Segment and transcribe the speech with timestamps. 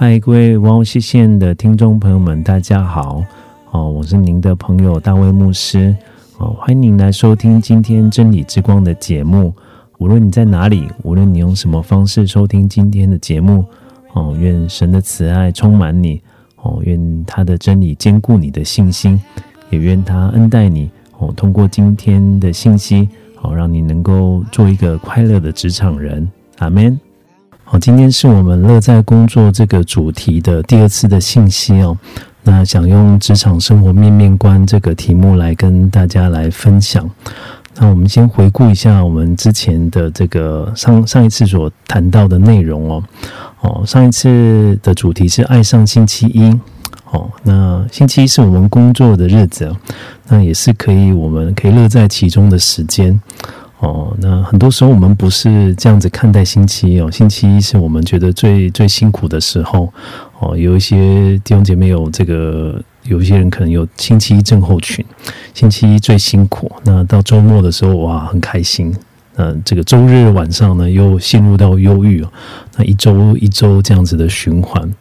[0.00, 3.20] 嗨，各位王西县的听众朋友们，大家好！
[3.72, 5.92] 哦，我是您的朋友大卫牧师。
[6.36, 9.52] 哦，欢迎您来收听今天真理之光的节目。
[9.98, 13.64] 无论你在哪里，无论你用什么方式收听今天的节目，
[14.12, 16.22] 哦，愿神的慈爱充满你。
[16.62, 19.20] 哦，愿他的真理坚固你的信心，
[19.68, 20.88] 也愿他恩待你。
[21.18, 23.08] 哦，通过今天的信息，
[23.42, 26.30] 哦，让你能够做一个快乐的职场人。
[26.58, 26.96] 阿门。
[27.70, 31.94] 好，今天是我们乐在工作这个主题的第二次的信息哦。
[32.42, 37.06] 那想用职场生活面面观这个题目来跟大家来分享。
[37.74, 43.04] 那我们先回顾一下我们之前的这个上上一次所谈到的内容哦。
[43.60, 46.50] 哦，上一次的主题是爱上星期一。
[47.10, 49.70] 哦，那星期一是我们工作的日子，
[50.26, 53.20] 那也是可以我们可以乐在其中的时间。
[53.80, 59.92] 哦，那很多时候我们不是这样子看待星期一哦，星期一是我们觉得最最辛苦的时候
[60.40, 60.56] 哦。
[60.56, 65.04] 有一些弟兄姐妹有这个，有一些人可能有星期一症候群，
[65.54, 66.70] 星期一最辛苦。
[66.84, 68.92] 那到周末的时候，哇，很开心。
[69.40, 72.28] 嗯，这个周日晚上呢，又陷入到忧郁哦。
[72.76, 74.92] 那一周一周这样子的循环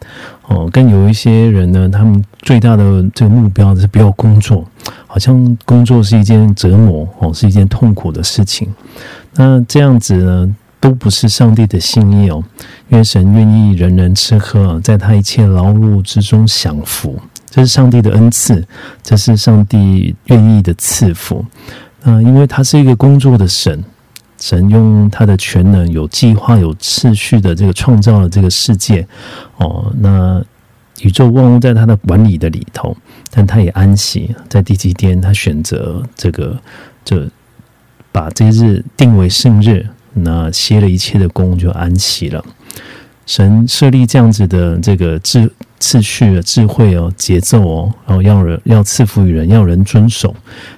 [0.45, 4.63] 哦，跟有一些人呢，他们最大的这个目标是不要工作，
[5.17, 8.71] 好像工作是一件折磨哦，是一件痛苦的事情。
[9.33, 12.43] 那这样子呢，都不是上帝的心意哦，
[12.87, 17.19] 因为神愿意人人吃喝，在他一切劳碌之中享福，
[17.49, 18.63] 这是上帝的恩赐，
[19.01, 21.43] 这是上帝愿意的赐福。
[22.03, 23.83] 那因为他是一个工作的神。
[24.39, 29.07] 神用他的全能、有计划、有次序的这个创造了这个世界，
[29.57, 30.39] 哦，那
[30.99, 32.95] 宇宙万物在他的管理的里头，
[33.31, 36.57] 但他也安息，在第七天，他选择这个，
[37.03, 37.27] 这
[38.11, 42.43] 把这日定为圣日，那歇了一切的功就安息了。
[43.25, 50.33] 神设立这样子的这个智次序、智慧哦、节奏哦，然后要人要赐福于人，要人遵守，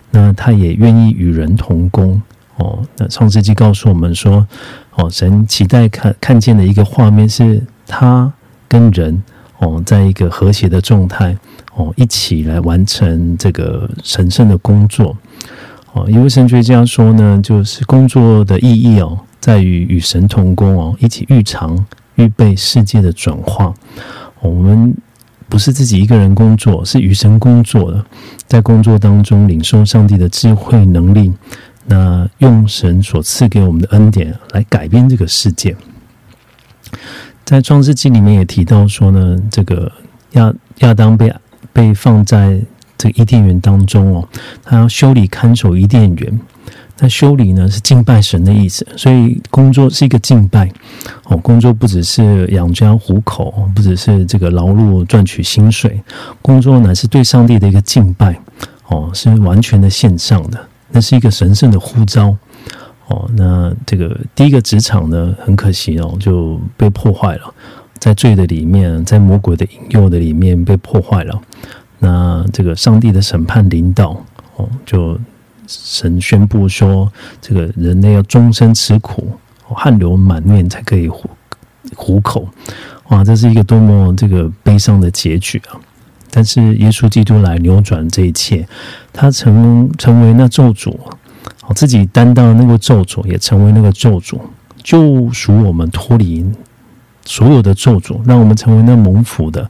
[0.10, 2.20] 那他也愿意与人同工。
[2.58, 4.46] 哦，那创世纪告诉我们说，
[4.96, 8.34] 哦，神期待看看见的一个画面是他
[8.68, 9.24] 跟人
[9.60, 11.38] 哦，在一个和谐的状态
[11.80, 15.16] 哦，一起来完成这个神圣的工作。
[15.94, 21.86] 哦，一位神学家说呢，就是工作的意义哦，在于与神同工哦，一起预尝
[22.16, 23.74] 预备世界的转化。
[24.42, 24.94] 我们
[25.48, 28.06] 不是自己一个人工作，是与神工作的，
[28.46, 31.34] 在工作当中领受上帝的智慧能力。
[31.86, 35.76] 那用神所赐给我们的恩典来改变这个世界，
[37.44, 39.92] 在创世纪里面也提到说呢，这个
[40.34, 41.34] 亚亚当被
[41.74, 42.60] 被放在
[42.98, 44.28] 这个伊甸园当中哦，
[44.64, 46.40] 他要修理看守伊甸园。
[47.02, 50.70] 那修理呢是敬拜神的意思，所以工作是一个敬拜
[51.24, 51.38] 哦。
[51.38, 56.04] 工作不只是养家糊口，不只是这个劳碌赚取薪水，
[56.42, 58.38] 工作乃是对上帝的一个敬拜
[58.88, 60.60] 哦，是完全的献上的。
[60.92, 62.36] 那是一个神圣的呼召
[63.08, 63.32] 哦。
[63.34, 67.54] 那这个第一个职场呢，很可惜哦，就被破坏了，
[68.00, 71.40] 在罪的里面，在魔鬼的引诱的里面被破坏了。
[72.00, 74.12] 那这个上帝的审判领导
[74.56, 75.20] 哦，就
[75.68, 77.12] 神宣布说，
[77.42, 79.32] 这个人类要终身吃苦，
[79.64, 81.30] 汗流满面才可以糊
[81.96, 82.48] 糊口。
[83.10, 85.76] 哇，这是一个多么这个悲伤的结局啊！
[86.32, 88.68] 但是耶稣基督来扭转这一切，
[89.12, 90.96] 他成成为那咒诅，
[91.66, 94.40] 哦，自己担当那个咒诅，也成为那个咒诅，
[94.84, 96.46] 救赎我们脱离
[97.30, 99.70] 所有的咒诅，让我们成为那蒙福的，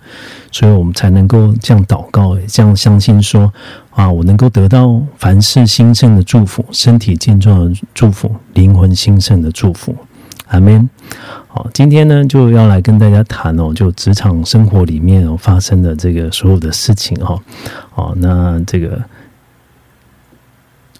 [0.50, 3.52] 所以我们才能够这样祷告，这样相信说
[3.92, 9.94] 啊，我能够得到凡事兴盛的祝福，身体健壮的祝福，灵魂兴盛的祝福，
[10.48, 10.90] 阿门。
[11.50, 17.38] 好，今天呢就要来跟大家谈哦，就职场生活里面发生的这个所有的事情哈。
[17.96, 18.98] 哦，那这个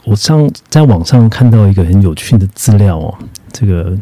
[0.04, 3.16] 我上在网上看到一个很有趣的资料哦，
[3.54, 3.98] 这个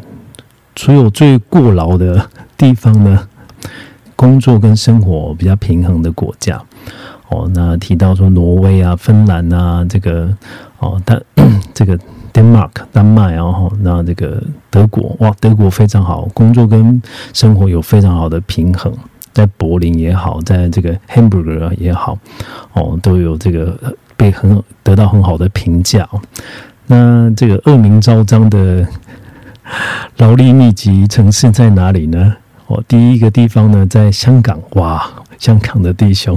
[0.74, 2.28] 所有最过劳的
[2.58, 3.26] 地方呢，
[4.14, 6.60] 工作跟生活比较平衡的国家
[7.28, 10.28] 哦，那提到说挪威啊、芬兰啊，这个
[10.80, 11.22] 哦，但
[11.72, 11.96] 这个
[12.32, 17.00] Denmark 丹麦啊，哈，那这个德国哇，德国非常好，工作跟
[17.32, 18.92] 生活有非常好的平衡。
[19.34, 22.18] 在柏林也好，在这个 Hamburg 也好，
[22.72, 26.08] 哦，都有这个被很得到很好的评价。
[26.86, 28.84] 那这个恶名昭彰的
[30.16, 32.34] 劳力密集城市在哪里呢？
[32.68, 34.58] 哦，第一个地方呢，在香港。
[34.76, 36.34] 哇，香港的弟兄，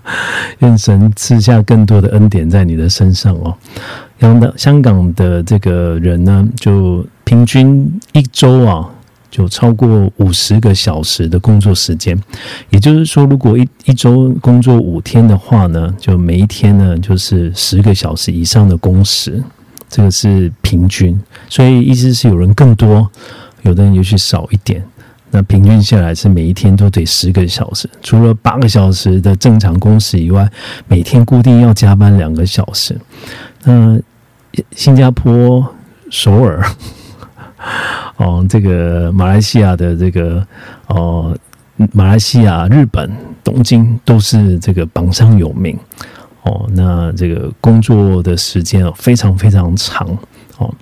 [0.60, 3.54] 愿神赐下更多的恩典在你的身上哦。
[4.20, 8.90] 香港香港的这个人呢，就平均一周啊。
[9.28, 12.18] 就超过五十个小时的工作时间，
[12.70, 19.42] 也就是说，如果一一周工作五天的话呢，就每一天呢就是十个小时以上的工时，
[19.90, 21.20] 这个是平均。
[21.50, 23.10] 所以意思是有人更多，
[23.60, 24.82] 有的人也许少一点。
[25.36, 30.50] 那平均下来是每一天都得十个小时，除了八个小时的正常工时以外，
[30.88, 32.98] 每天固定要加班两个小时。
[33.64, 34.00] 那
[34.74, 35.62] 新加坡
[36.08, 36.64] 首尔。
[38.16, 40.46] 哦，这个马来西亚的这个
[40.86, 41.36] 哦，
[41.92, 43.12] 马来西亚、日本、
[43.44, 45.78] 东京都是这个榜上有名。
[46.44, 50.08] 哦，那这个工作的时间非常非常长。
[50.56, 50.74] 哦，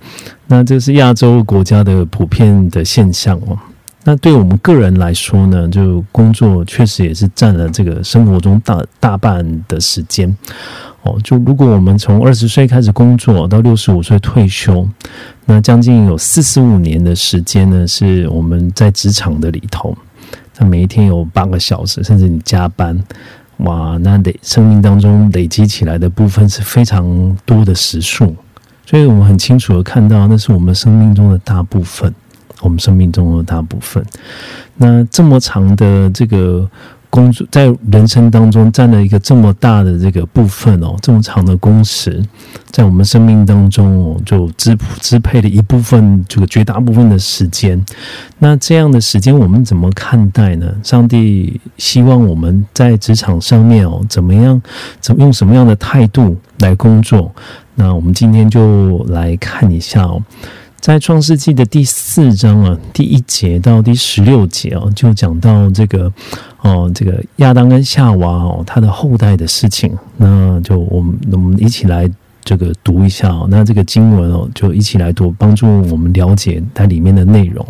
[0.47, 3.59] 那这是亚洲国家的普遍的现象哦。
[4.07, 10.33] 那对我们个人来说呢，就工作确实也是占了这个生活中大大半的时间。
[11.01, 14.87] 哦，就如果我们从二十岁开始工作到六十五岁退休，
[15.45, 19.95] 那将近有四十五年的时间呢，是我们在职场的里头。
[20.57, 22.97] 那每一天有八个小时，甚至你加班，
[23.57, 28.35] 哇，那累生命当中累积起来的部分是非常多的时数。
[28.85, 32.13] 所以我们很清楚的看到，那是我们生命中的大部分，
[32.61, 34.05] 我们生命中的大部分。
[34.77, 36.69] 那这么长的这个。
[37.07, 42.21] 工作在人生当中占了一个这么大的这个部分哦，这么长的工时，
[42.71, 47.81] 在我们生命当中哦，就支支配了一部分这个绝大部分的时间。
[48.37, 50.69] 那这样的时间我们怎么看待呢？
[50.83, 54.61] 上帝希望我们在职场上面哦，怎么样，
[54.99, 57.33] 怎么用什么样的态度来工作？
[57.75, 60.21] 那我们今天就来看一下哦。
[60.85, 66.13] 在创世纪的第四章啊，第一节到第十六节哦，就讲到这个
[66.61, 69.91] 哦，这个亚当跟夏娃哦，他的后代的事情。
[70.15, 72.07] 那就我们我们一起来
[72.43, 73.47] 这个读一下哦。
[73.49, 77.65] 那这个经文哦，就一起来读，帮助我们了解它里面的内容。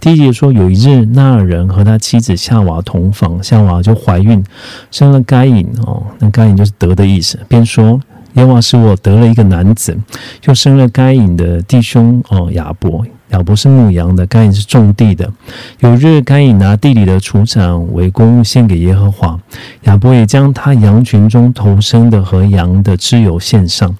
[0.00, 4.44] 第一节说，有一日，那人和他妻子夏娃同房，夏娃就怀孕，
[4.90, 6.02] 生了该隐哦。
[6.18, 8.00] 那该隐就是德的意思，便说。
[8.34, 9.96] 耶和华使我得了一个男子，
[10.44, 13.04] 又生了该隐的弟兄哦亚伯。
[13.30, 15.32] 亚伯是牧羊的，该隐是种地的。
[15.78, 19.38] 有日，该隐拿地里的土产为公物献给耶和华，
[19.82, 23.96] 亚伯也将他羊群中头生的和羊的脂油献上。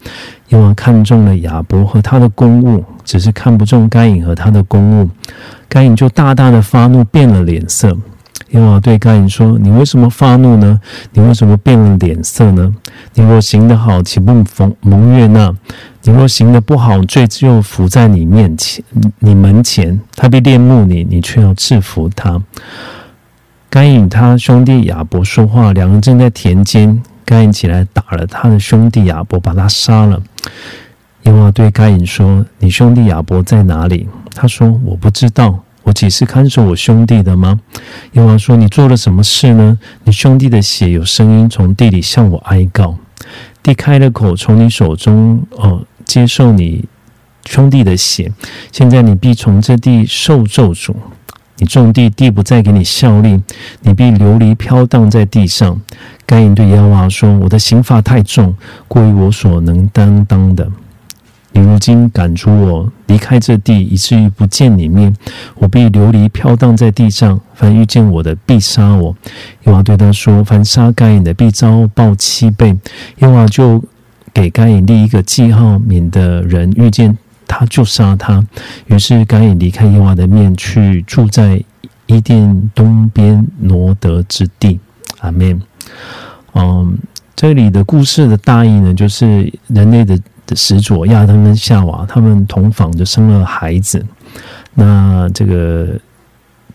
[0.48, 5.08] 耶和看中了亚伯和他的公物，只是看不中该隐和他的公物。
[5.68, 7.96] 该隐就大大的发怒，变了脸色。
[8.50, 10.80] 耶和对该隐说：“你为什么发怒呢？
[11.12, 12.74] 你为什么变了脸色呢？
[13.14, 15.54] 你若行得好，岂不蒙蒙悦纳？
[16.02, 18.84] 你若行得不好，罪就伏在你面前，
[19.20, 22.42] 你门前，他必恋慕你，你却要制服他。”
[23.70, 30.20] 该隐他兄弟亚伯说话，两人正在田间，该隐起来打了他的兄弟亚伯，把他杀了。
[31.22, 37.58] 耶和对该隐说：“你兄弟亚伯在哪里？”他说：“我不知道。”我岂是看守我兄弟的吗？
[38.12, 39.78] 耶和华说：“你做了什么事呢？
[40.04, 42.96] 你兄弟的血有声音从地里向我哀告，
[43.62, 46.84] 地开了口，从你手中哦接受你
[47.46, 48.30] 兄弟的血。
[48.70, 50.94] 现在你必从这地受咒诅，
[51.56, 53.42] 你种地，地不再给你效力，
[53.80, 55.80] 你必流离飘荡在地上。”
[56.26, 58.54] 该隐对耶和华说：“我的刑罚太重，
[58.86, 60.70] 过于我所能担当的。”
[61.52, 65.14] 你如今赶出我离开这地，以至于不见你面，
[65.56, 67.40] 我必流离飘荡在地上。
[67.54, 69.14] 凡遇见我的，必杀我。
[69.64, 72.68] 耶和华对他说：“凡杀该隐的，必遭报七倍。”
[73.18, 73.82] 耶和华就
[74.32, 78.46] 给该隐立一个记号，免得人遇见他就杀他。
[78.86, 81.60] 于是该隐离开耶和华的面，去住在
[82.06, 84.78] 伊甸东边挪得之地。
[85.18, 85.60] 阿门。
[86.54, 86.96] 嗯，
[87.34, 90.16] 这里的故事的大意呢，就是人类的。
[90.54, 94.04] 始祖亚当跟夏娃，他们同房就生了孩子。
[94.74, 95.88] 那这个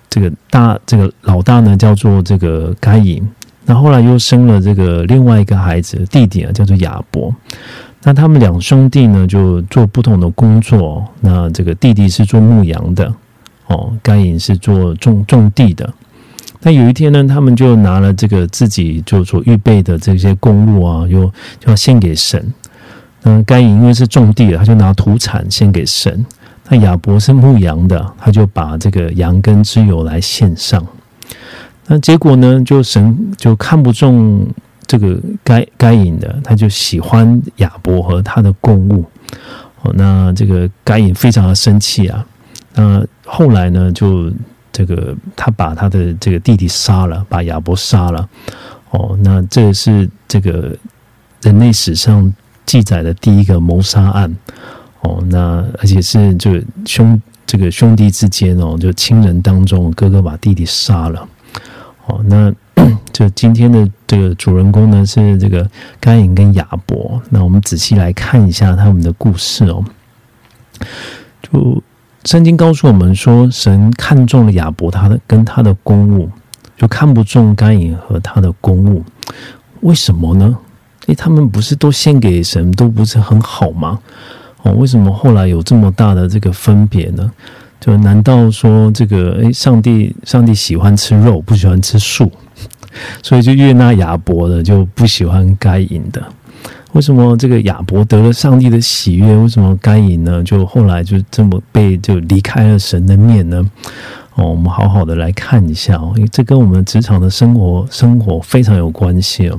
[0.10, 3.28] 这个大这个老大呢，叫做这个该隐。
[3.66, 7.34] 那后来又生了这个另外一个孩子弟弟啊，叫做亚伯。
[8.04, 11.04] 那他们两兄弟呢，就做不同的工作。
[11.22, 13.12] 那这个弟弟是做牧羊的，
[13.66, 15.92] 哦，该隐是做种种地的。
[16.62, 21.26] 那有一天呢，他们就拿了这个自己就所预备的这些公物啊，又
[21.60, 22.54] 就要献给神。
[23.26, 26.26] 嗯该隐因为是种地的，他就拿土产献给神。
[26.70, 30.84] 那亚伯是牧羊的，他就把这个羊跟脂油来献上。
[31.88, 34.48] 那结果呢，就神就看不中。
[34.88, 39.04] 这个该该隐的，他就喜欢亚伯和他的供物。
[39.82, 42.24] 哦，那这个该隐非常的生气啊。
[42.76, 44.32] 那后来呢，就
[44.72, 48.30] 这个他把他的这个弟弟杀了，把亚伯杀了。
[48.92, 50.78] 哦，那这是这个
[51.42, 52.32] 人类史上
[52.66, 54.36] 记载的第一个谋杀案。
[55.02, 56.52] 哦，那而且是就
[56.86, 61.28] 兄这个兄弟之间哦，就亲人当中，哥哥把弟弟杀了。
[62.08, 62.54] 哦，那。
[63.14, 65.68] 就今天的这个主人公呢，是这个
[66.02, 67.20] 该隐跟亚伯。
[67.30, 69.84] 那我们仔细来看一下他们的故事哦。
[71.42, 71.82] 就
[72.26, 76.30] 圣经告诉我们说，神看中了亚伯他的跟他的公物，
[76.76, 79.02] 就看不中该隐和他的公物。
[79.80, 80.56] 为什么呢？
[81.08, 84.00] 诶，他们不是都献给神，都不是很好吗？
[84.64, 87.32] 哦，为什么后来有这么大的这个分别呢？
[87.80, 92.32] 就难道说这个诶，上帝上帝喜欢吃肉，不喜欢吃素？
[93.22, 96.24] 所以就悦纳亚伯的，就不喜欢该隐的。
[96.94, 99.36] 为什么这个亚伯得了上帝的喜悦？
[99.36, 100.42] 为什么该隐呢？
[100.44, 103.70] 就后来就这么被就离开了神的面呢？
[104.36, 109.58] 哦，我们好好的来看一下哦，因为这跟我们职场的生活生活非常有关系哦。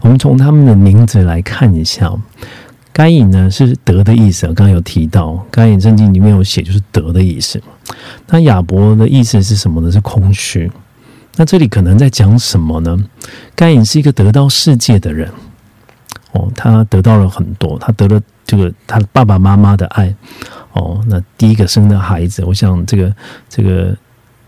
[0.00, 2.10] 我们从他们的名字来看一下，
[2.92, 7.60] 该隐呢是得的意思，刚刚有提到，该隐圣经里面有写，就是得的意思。
[8.26, 9.92] 那亚伯的意思是什么呢？
[9.92, 10.70] 是空虚。
[11.36, 12.98] 那这里可能在讲什么呢？
[13.54, 15.30] 该隐是一个得到世界的人，
[16.32, 20.12] 哦，他得到了很多，他得了这个他爸爸妈妈的爱，
[20.72, 23.16] 哦，那第一个生的孩子，我想这个
[23.48, 23.96] 这个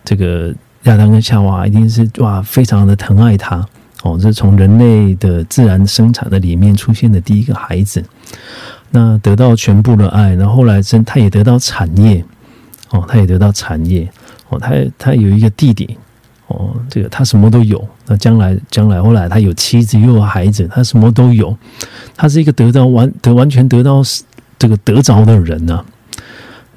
[0.05, 3.67] 这个亚当跟夏娃一定是哇，非常的疼爱他，
[4.03, 8.05] 哦，这是从人类的自然生产的里面出现的第一个孩子，
[8.91, 12.25] 那得到全部的爱，然后来生他也得到产业，
[12.91, 14.09] 哦，他也得到产业，
[14.49, 15.99] 哦，他他有一个弟弟。
[16.53, 17.89] 哦，这个他什么都有。
[18.09, 21.57] 那将来，将来后来他有妻子又有孩子，他什么都有。
[22.17, 24.03] 他是一个得到完得完全得到
[24.59, 25.85] 这个得着的人呢。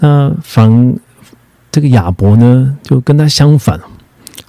[0.04, 0.94] 那反
[1.72, 3.80] 这个亚伯呢，就跟他相反。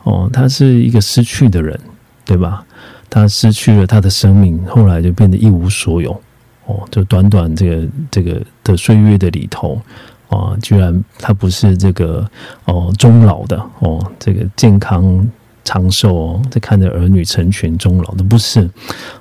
[0.03, 1.79] 哦，他是一个失去的人，
[2.25, 2.65] 对吧？
[3.09, 6.11] 他失去了他的生命，后来就变得一无所有。
[6.67, 9.81] 哦，就短短这个这个的岁月的里头。
[10.29, 12.29] 啊，居然他不是这个
[12.65, 15.25] 哦，终老的哦，这个健康
[15.63, 18.69] 长寿哦，在看着儿女成群终老的不是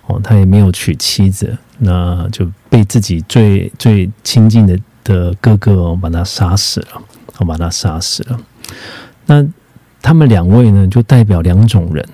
[0.07, 7.01] 哦，他也没有娶妻子，那就被自己最最亲近的的哥哥哦把他杀死了，
[7.37, 8.39] 哦把他杀死了。
[9.25, 9.45] 那
[10.01, 12.05] 他们两位呢，就代表两种人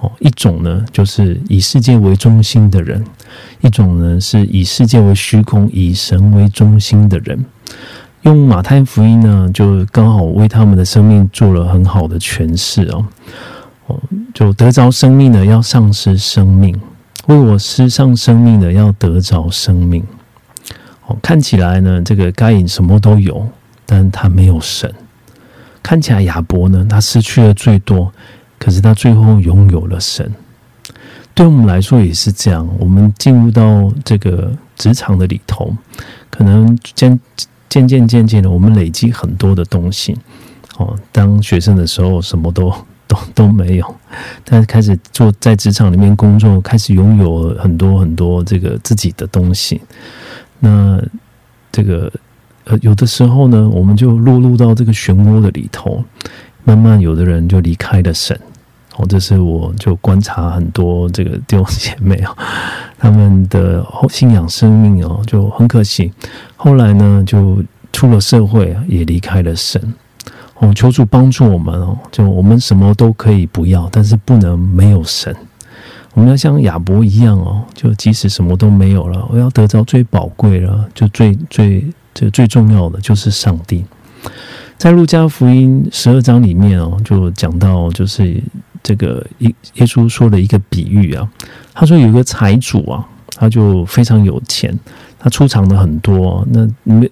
[0.00, 3.04] 哦，一种呢就是以世界为中心的人，
[3.60, 7.44] 一种呢是以世界为虚空、以神为中心的人。
[8.22, 13.06] 用马太福音呢，就刚好为他们的生命做了很好的诠释哦。
[13.86, 14.00] 哦，
[14.34, 16.76] 就得着生命的要丧失生命，
[17.28, 20.04] 为我失上生命的要得着生命。
[21.20, 23.46] 看起来呢，这个该隐什么都有，
[23.84, 24.92] 但他没有神。
[25.82, 28.12] 看起来亚伯呢，他失去了最多，
[28.58, 30.32] 可是他最后拥有了神。
[31.34, 32.68] 对我们来说也是这样。
[32.78, 35.74] 我们进入到这个职场的里头，
[36.30, 37.18] 可能渐。
[37.68, 40.16] 渐渐渐渐的，我们累积很多的东西。
[40.78, 42.72] 哦，当学生的时候，什么都
[43.06, 43.94] 都都没有，
[44.44, 49.82] 但是开始做在职场里面工作，开始拥有很多很多这个自己的东西。
[50.58, 51.02] 那
[51.70, 52.10] 这个
[52.64, 56.02] 呃，有的时候呢，我们就落入到这个漩涡的里头，
[56.64, 58.38] 慢慢有的人就离开了神。
[58.96, 62.34] 哦，这是我就观察很多这个弟兄姐妹啊，
[62.98, 66.10] 他们的信仰生命哦，就很可惜。
[66.56, 69.94] 后来呢，就出了社会，也离开了神。
[70.54, 75.36] 哦，求主帮助我们哦，就我们什么都可以不要，但是不能没有神。
[76.16, 83.84] 我们要像亚伯一样哦，就即使什么都没有了，我要得到最宝贵了，就最最这最重要的就是上帝。
[84.78, 88.42] 在路加福音十二章里面哦，就讲到就是。
[88.82, 91.28] 这个耶耶稣说了一个比喻啊，
[91.74, 93.04] 他说有一个财主啊，
[93.34, 94.72] 他就非常有钱，
[95.18, 96.46] 他出场的很多。
[96.52, 96.64] 那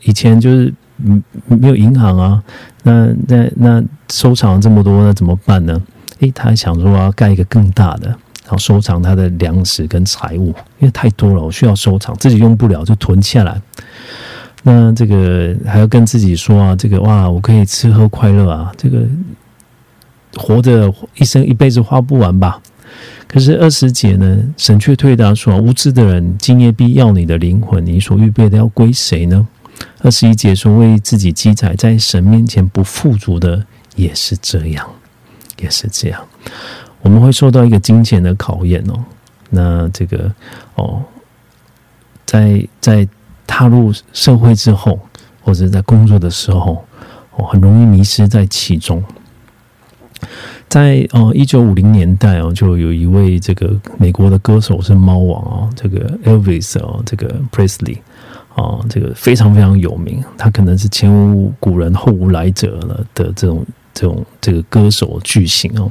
[0.03, 2.41] 以前就是嗯没有银行啊，
[2.85, 5.83] 那那那收藏了这么多，那怎么办呢？
[6.21, 10.49] 诶，他想说要盖一个更大的，然后收藏他的粮食跟财物，
[10.79, 13.61] 因为太多了，我需要收藏，自己用不了就囤下来。
[14.63, 19.07] 那这个还要跟自己说啊，这个哇，我可以吃喝快乐啊，这个
[20.37, 22.61] 活着一生一辈子花不完吧。
[23.27, 29.47] 可是二十节呢，神却推答说：无知的人，今夜必要你的灵魂，你所预备的要归谁呢？
[30.01, 33.65] 二十一节说：为自己积财，在神面前不富足的，
[33.97, 34.89] 也是这样，
[35.59, 36.25] 也是这样。
[37.05, 38.95] 我们会受到一个金钱的考验哦。
[39.51, 40.35] 那这个
[40.75, 41.01] 哦，
[42.25, 43.07] 在在
[43.47, 44.99] 踏入社会之后，
[45.43, 46.83] 或者在工作的时候，
[47.37, 49.05] 哦，很容易迷失在其中。
[50.67, 57.99] 在哦，一九五零年代哦，就有一位这个美国的歌手是猫王哦，这个 Elvis 哦，这个 Presley
[58.55, 60.25] 哦，这个非常非常有名。
[60.39, 65.89] 他可能是前无古人后无来者了的这种这种这个歌手巨星哦。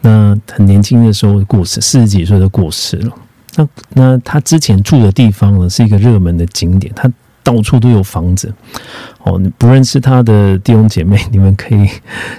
[0.00, 3.12] 那很年轻的时候过世，四十几岁就过世了。
[3.56, 7.10] 那那他之前住的地方呢，是一个热门的景点，他
[7.42, 8.52] 到处都有房子。
[9.22, 11.88] 哦，你不认识他的弟兄姐妹，你们可以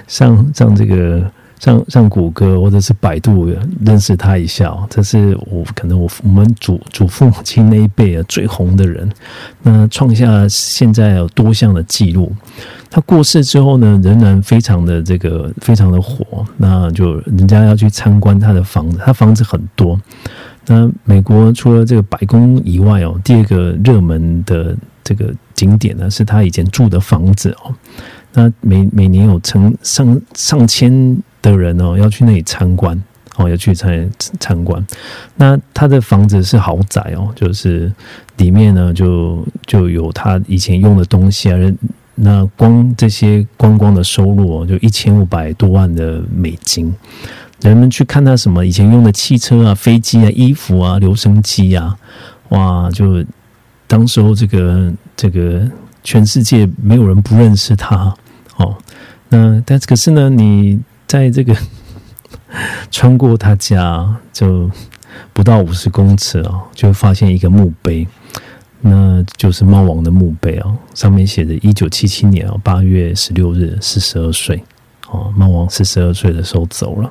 [0.06, 1.30] 上 上这个。
[1.60, 3.52] 上上谷歌或者是百度
[3.84, 9.10] 认识他一下，这是我可能我我们祖祖父母亲那一辈啊最红的人，
[9.62, 12.32] 那创下现在有多项的记录。
[12.90, 20.00] 他过世之后呢，仍然非常的这个非常的火，那就人家要去参观他的房子，他房子很多。
[20.66, 27.74] 那美国除了这个白宫以外哦，第二个热门的这个景点呢，是他以前住的房子哦。
[28.32, 31.16] 那每每年有成上上千。
[31.40, 33.00] 的人哦，要去那里参观
[33.36, 34.84] 哦，要去参参观。
[35.36, 37.90] 那他的房子是豪宅哦，就是
[38.38, 41.56] 里面呢就就有他以前用的东西啊。
[42.20, 46.94] 那光这些观光的收入哦，就一千五百多万的美金。
[47.60, 51.96] 人们去看他什么以前用的汽车啊、飞机啊、衣服啊、留声机啊，
[52.50, 52.90] 哇！
[52.90, 53.24] 就
[53.86, 55.68] 当时候这个这个
[56.04, 58.14] 全世界没有人不认识他
[58.56, 58.76] 哦。
[59.28, 60.80] 那但可是呢，你。
[61.08, 61.56] 在这个
[62.92, 64.70] 穿过他家就
[65.32, 68.06] 不到五十公尺哦，就发现一个墓碑，
[68.80, 74.62] 那就是猫王的墓碑哦，上面写着一九七七年哦八月十六日四十二岁
[75.10, 77.10] 哦，猫王四十二岁的时候走了。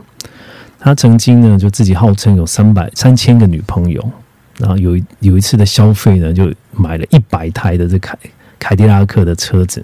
[0.80, 4.12] 他曾经呢就自己号称有三百三千个女朋友，
[4.58, 8.18] 然后有有一次的消费呢就买了一百台的这凯
[8.58, 9.84] 凯迪拉克的车子。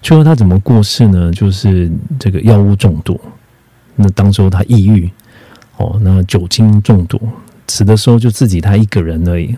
[0.00, 1.32] 最后他怎么过世呢？
[1.32, 3.20] 就是这个药物中毒。
[3.96, 5.10] 那当时候他抑郁，
[5.76, 7.20] 哦，那酒精中毒，
[7.68, 9.54] 死的时候就自己他一个人而已。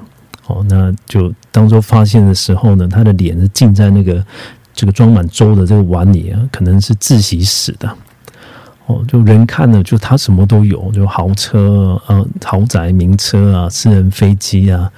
[0.49, 4.25] 哦，那就当初发现的时候呢，他的脸是浸在那个
[4.75, 7.93] 这个装满粥的这个碗里啊，可能是窒息死的。
[8.87, 14.91] 哦，就人看了，就他什么都有，就豪车啊、豪宅、名车啊、私人飞机啊。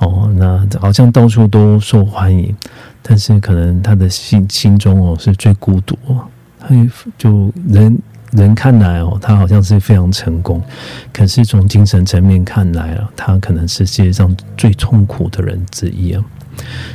[0.00, 2.54] 哦，那好像到处都受欢迎。
[3.00, 5.96] 但是可能他的心心中哦是最孤独，
[6.58, 6.68] 他
[7.16, 7.96] 就人
[8.32, 10.62] 人看来哦，他好像是非常成功，
[11.12, 16.22] 可是从精神层面看来啊，他可能是世界上最痛苦的人之一啊。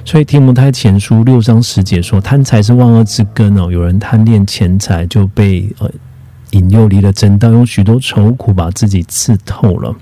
[0.04, 3.72] 所以提摩太前书六章十节说，贪财是万恶之根哦。
[3.72, 5.90] 有人贪恋钱财，就被呃
[6.52, 9.96] 引诱离了真道，用许多愁苦把自己刺透了。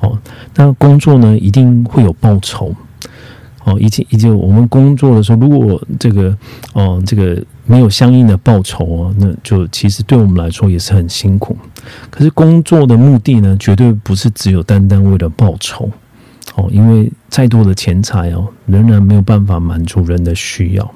[0.00, 0.16] 哦，
[0.54, 2.72] 那工作呢，一定会有报酬。
[3.64, 6.34] 哦，以前以前我们工作的时候，如果这个
[6.72, 11.54] 哦这个没有相应的报酬哦，那就其实对我们来说也是很辛苦。
[12.08, 15.90] 可是工作的目的呢，绝对不是只有单单为了报酬
[16.56, 20.94] 哦，因为再多的钱财哦，仍然没有办法满足人的需要。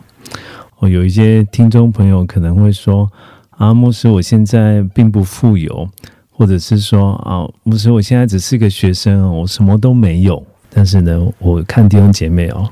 [0.79, 3.07] 哦，有一些听众朋友可能会说
[3.51, 5.87] 啊，牧师，我现在并不富有，
[6.31, 10.43] 或者是说啊，牧师，我现在只是个学生哦，我什么都没有。
[10.75, 12.67] 但是呢，我看弟兄姐妹哦，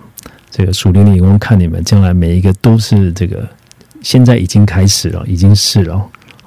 [0.51, 3.47] 这个属灵的眼光看你们，将来每一个都是这个，
[4.03, 6.05] 现在已经开始了，已经是了，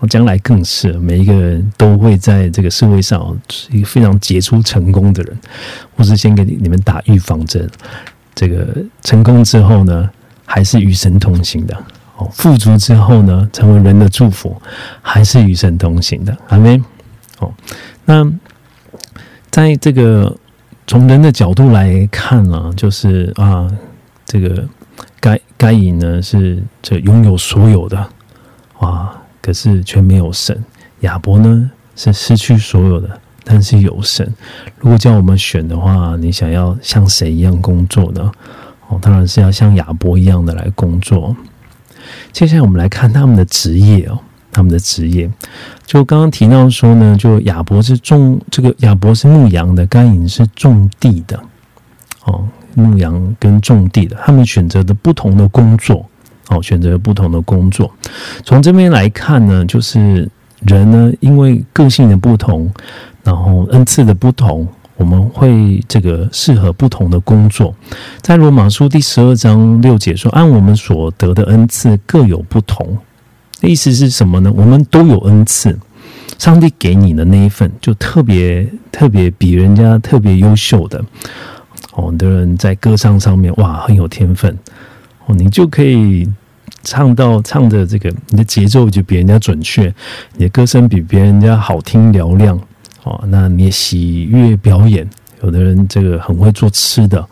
[0.10, 5.38] 将来更是每一个人都会在这个社会上是一个非常杰出成功的人。
[5.96, 7.70] 我是先给你们打预防针，
[8.36, 10.10] 这个成功之后呢，
[10.46, 11.76] 还是与神同行的
[12.18, 14.60] 哦；富足之后呢，成为人的祝福，
[15.02, 16.38] 还是与神同行的。
[16.48, 16.82] 还没。
[17.39, 17.54] 哦，
[18.06, 18.26] 那
[19.50, 20.36] 在这个。
[20.86, 23.72] 从人的角度来看啊，就是啊，
[24.26, 24.68] 这个
[25.24, 28.10] 该该隐呢是这拥有所有的，
[28.80, 29.10] 哇，
[29.42, 30.62] 可是却没有神。
[31.00, 33.10] 亚伯呢是失去所有的，
[33.46, 34.34] 但是有神。
[34.80, 38.30] 如果叫我们选的话，你想要像谁一样工作呢？
[38.90, 41.34] 哦，当然是要像亚伯一样的来工作。
[42.34, 44.20] 接下来我们来看他们的职业哦。
[44.52, 45.32] 他们的职业。
[45.86, 51.40] 就刚刚提到说呢，就亚伯是种这个亚伯是牧羊的，该隐是种地的。
[52.26, 56.06] 哦，牧羊跟种地的，他们选择的不同的工作，
[56.50, 57.92] 哦，选择不同的工作。
[58.44, 60.30] 从这边来看呢，就是
[60.66, 62.72] 人呢，因为个性的不同，
[63.24, 67.74] 然后恩赐的不同，我们会这个适合不同的工作。
[68.22, 72.98] 在罗马书第十二章六节说：“按我们所得的恩赐各有不同。”
[73.62, 74.52] 意思是什么呢？
[74.54, 75.80] 我们都有恩赐，
[76.38, 81.02] 上帝给你的那一份，就特别特别比人家特别优秀的。
[81.95, 84.58] 哦，很多人在歌唱上面哇很有天分
[85.25, 86.27] 哦，你就可以
[86.84, 89.93] 唱到唱的这个，你的节奏就比人家准确，
[90.36, 92.60] 你的歌声比别人家好听嘹亮
[93.03, 93.23] 哦。
[93.27, 95.08] 那你也喜悦表演，
[95.43, 97.23] 有的人这个很会做吃的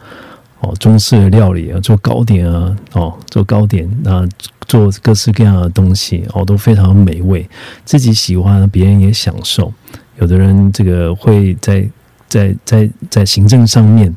[0.60, 4.28] 哦，中式的料理啊，做糕点啊哦，做糕点那
[4.67, 7.50] 做各式各样的东西哦，都非常美味，
[7.84, 9.74] 自己喜欢，别人也享受。
[10.19, 11.89] 有的人这个会在。
[12.32, 14.15] 在在在行政上面，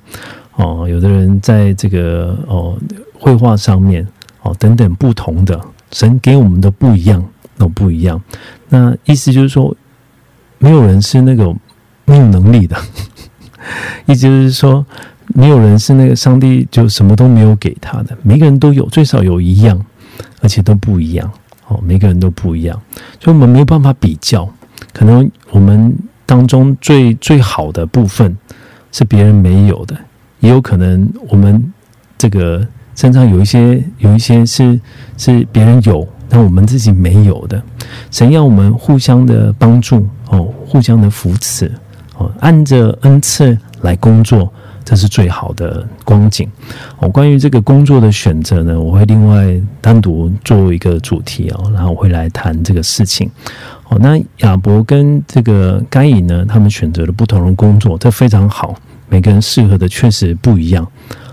[0.54, 2.78] 哦，有的人在这个哦
[3.12, 4.06] 绘画上面，
[4.42, 7.20] 哦等等不同的神给我们的不一样，
[7.58, 8.22] 都不一样。
[8.68, 9.76] 那意思就是说，
[10.58, 11.52] 没有人是那个
[12.04, 12.76] 没有能力的，
[14.06, 14.86] 意思就是说，
[15.34, 19.84] 没有人是那个上帝就什么都没有给他的，每个人都有，最少有一样，
[20.40, 21.28] 而且都不一样。
[21.66, 22.80] 哦，每个人都不一样，
[23.18, 24.48] 所以我们没有办法比较，
[24.92, 25.92] 可能我们。
[26.26, 28.36] 当中最最好的部分
[28.92, 29.96] 是别人没有的，
[30.40, 31.72] 也有可能我们
[32.16, 34.80] 这个身上有一些有一些是
[35.16, 37.62] 是别人有，但我们自己没有的。
[38.10, 41.70] 神要我们互相的帮助哦，互相的扶持
[42.16, 44.52] 哦，按着恩赐来工作，
[44.84, 46.48] 这是最好的光景。
[46.98, 53.30] 哦，关于这个工作的选择呢，我会另外单独做一个主题哦，然后我会来谈这个事情。
[53.88, 58.74] 哦，那亚伯跟这个该隐呢，他们选择了不同的工作，这非常好。
[59.08, 60.86] 每个人适合的确实不一样。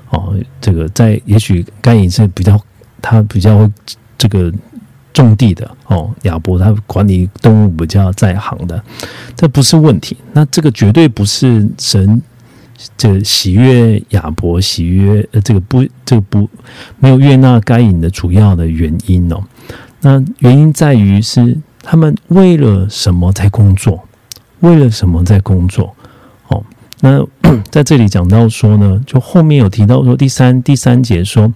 [0.10, 2.60] 哦，这个在也许该隐是比较
[3.02, 3.70] 他比较
[4.18, 4.52] 这个
[5.14, 8.82] 种地的哦，亚伯他管理动物比较在行的，
[9.36, 10.18] 这不是问题。
[10.34, 12.22] 那这个绝对不是神
[12.98, 16.50] 这喜悦亚伯喜悦呃这个不这个不
[17.00, 19.44] 没有悦纳该隐的主要的原因哦。
[20.02, 21.58] 那原因在于是。
[21.84, 24.08] 他们为了什么在工作？
[24.60, 25.96] 为了什么在工作？
[26.50, 26.64] 哦，
[27.00, 27.26] 那
[27.72, 31.52] 在这里讲到说呢，就后面有提到说，第三第三节说，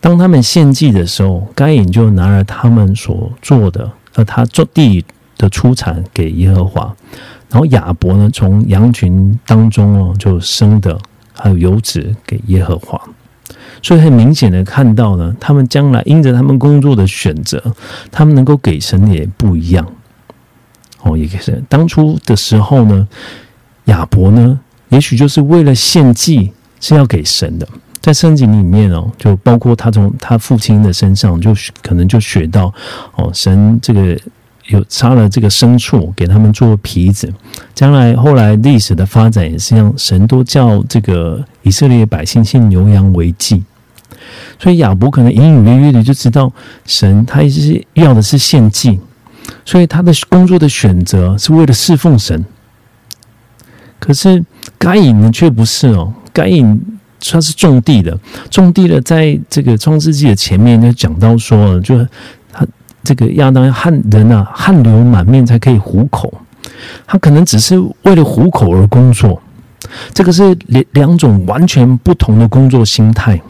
[0.00, 5.04] 当他们献祭的时候，该隐就拿了他们所做的，呃，他做地
[5.36, 6.96] 的出产给耶和华，
[7.50, 10.96] 然后亚伯呢，从羊群当中哦，就生的
[11.32, 13.00] 还有油脂给耶和华。
[13.82, 17.60] 所以很明显的看到呢，他们将来因着他们工作的选择，
[18.12, 19.84] 他们能够给神也不一样。
[21.02, 23.08] 哦，也是当初的时候呢，
[23.86, 24.60] 亚伯呢，
[24.90, 27.66] 也许就是为了献祭是要给神的，
[28.00, 32.72] 在圣经里面哦，就包括他从他父亲的身上，就可能就学到
[33.16, 34.16] 哦，神这个。
[34.70, 37.32] 有杀了这个牲畜，给他们做皮子。
[37.74, 43.62] 将来后来历史的发展也是让神都叫这个以色列百姓信牛羊为祭。
[44.60, 46.52] 所以亚伯可能隐隐约约的就知道，
[46.86, 49.00] 神他一直要的是献祭，
[49.64, 52.44] 所以他的工作的选择是为了侍奉神。
[53.98, 54.42] 可是
[54.78, 56.80] 该隐呢却不是哦，该隐
[57.18, 58.16] 他是种地的，
[58.50, 62.06] 种地的，在这个创世纪的前面就讲到说，就。
[63.02, 66.32] 这个亚当汗人啊，汗流满面才可以糊口。
[67.06, 69.40] 他可能只是为了糊口而工作，
[70.14, 73.40] 这个是两两种完全不同的工作心态。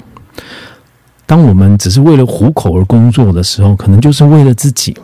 [1.26, 4.96] 当我们只是为了糊口而工作的时候，可能就是为了自己。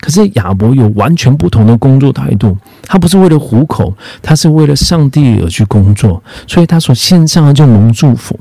[0.00, 8.38] 可是亚伯有完全不同的工作态度，他不是为了糊口，他是为了上帝而去工作，所以他所献上的就蒙祝福。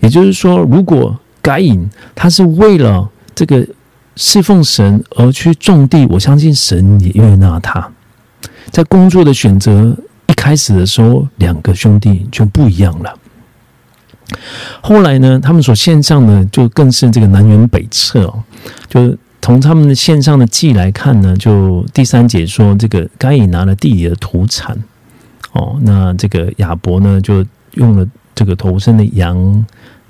[0.00, 3.66] 也就是说，如果该隐他是为了这个。
[4.16, 7.90] 侍奉神而去种地，我相信神也悦纳他。
[8.70, 9.96] 在工作的选择
[10.26, 13.14] 一开始的时候，两个兄弟就不一样了。
[14.80, 18.42] 后来呢，他们所献上的就更是这个南辕北辙哦。
[18.88, 24.78] 就从他们的献上的祭来看呢，就第三节说，这个该隐拿了地里的土产
[25.52, 29.64] 哦，那这个亚伯呢，就用了这个头生的羊、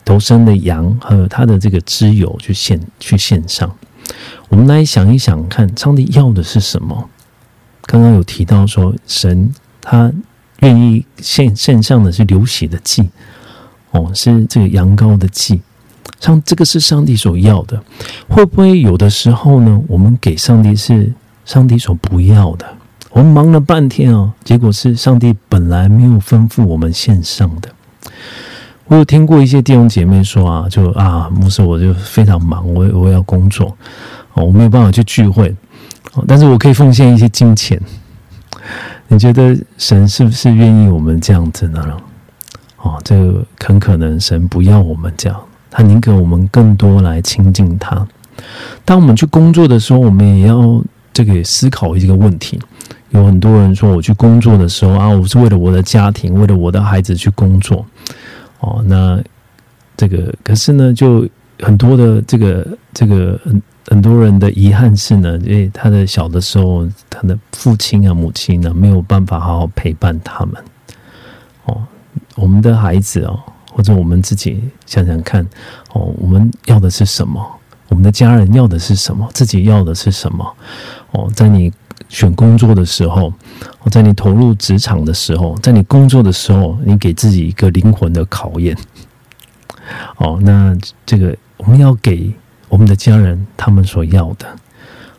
[0.04, 3.74] 头生的羊和他的这个脂油去献去献上。
[4.48, 7.08] 我们来想一想，看上帝要的是什么？
[7.82, 10.12] 刚刚有提到说，神他
[10.60, 13.08] 愿意献献上的是流血的祭，
[13.90, 15.60] 哦，是这个羊羔的祭。
[16.20, 17.82] 像这个是上帝所要的，
[18.28, 19.80] 会不会有的时候呢？
[19.88, 21.12] 我们给上帝是
[21.46, 22.66] 上帝所不要的。
[23.10, 27.68] 我们忙了半天哦，结果是上帝本来没有吩咐我们献上的。
[28.90, 33.76] 我有听过一些弟兄姐妹说啊，就啊，牧师我就非常忙，我我要工作，
[34.34, 35.54] 我没有办法去聚会，
[36.26, 37.80] 但是我可以奉献一些金钱。
[39.06, 41.80] 你觉得神是不是愿意我们这样子呢？
[42.78, 48.04] 哦，这个很可能神不要我们这样，他宁可我们更多来亲近他。
[48.84, 52.58] 当我们去工作的时候，我们也要这个思考一个问题。
[53.10, 57.86] 有很多人说，我去工作的时候啊，我是为了我的家庭，为了我的孩子去工作。
[58.60, 59.22] 哦，那
[59.96, 61.28] 这个可是呢，就
[61.60, 70.54] 很多的这个这个很很多人的遗憾是呢，因为他的小的时候，他的父亲啊母亲呢没有办法好好陪伴他们。
[71.64, 71.82] 哦，
[72.36, 73.38] 我们的孩子哦，
[73.72, 75.42] 或者我们自己想想看，
[75.92, 77.44] 哦，我们要的是什么？
[77.88, 79.28] 我们的家人要的是什么？
[79.34, 80.56] 自己要的是什么？
[81.12, 81.72] 哦，在你。
[82.08, 83.32] 选工作的时候，
[83.90, 88.76] 在你投入职场的时候，在你工作的时候，你给自己一个灵魂的考验。
[90.18, 92.32] 哦，那这个我们要给
[92.68, 94.46] 我们的家人他们所要的。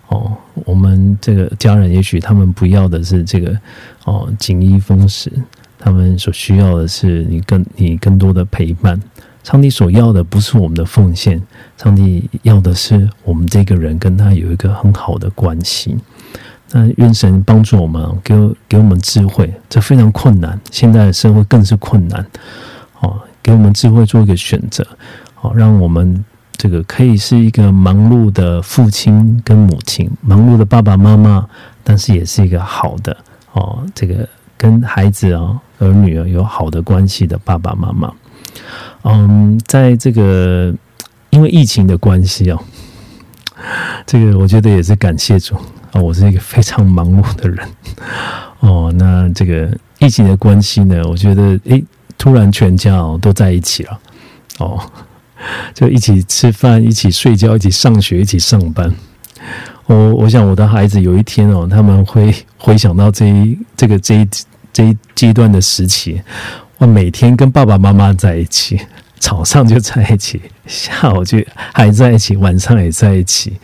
[0.08, 3.58] 哦，我们这个家人也许他们不要的是这个
[4.06, 5.32] 哦锦衣风食，
[5.80, 8.99] 他们所需要的是你更你更多的陪伴。
[9.43, 11.41] 上帝所要的不是我们的奉献，
[11.75, 15.97] 上帝要的是我们这个人跟他有一个很好的关系。
[16.73, 18.34] 那愿神帮助我们，给
[18.69, 20.60] 给我们智慧，这非常困难。
[20.71, 22.25] 现在的社会更是困难，
[23.01, 24.86] 哦，给我们智慧做一个选择，
[25.41, 26.23] 哦，让我们
[26.55, 31.45] 这个可以是一个忙碌的父亲跟母亲，忙碌的爸爸妈妈，
[31.84, 33.17] 但是也是一个好的
[33.51, 38.13] 哦，这个跟孩子啊儿女啊有好的关系的爸爸妈妈。
[39.03, 40.73] 嗯，在这个
[41.31, 42.60] 因为疫情的关系哦，
[44.05, 45.55] 这个我觉得也是感谢主。
[45.91, 47.67] 啊，我是一个非常忙碌的人
[48.60, 48.93] 哦。
[48.95, 51.84] 那这个疫情的关系呢，我觉得诶，
[52.17, 53.99] 突然全家哦都在一起了
[54.60, 54.80] 哦，
[55.73, 58.93] 就一起吃饭，一起睡觉，一起上学，一起上班。
[59.86, 64.30] 我我想我的孩子有一天哦，他们会回想到这一这个这一
[64.71, 66.21] 这一阶段的时期，
[66.77, 68.80] 我每天跟爸爸妈妈在一起，
[69.19, 71.39] 早上就在一起，下午就
[71.73, 73.58] 还在一起，晚上也在一起。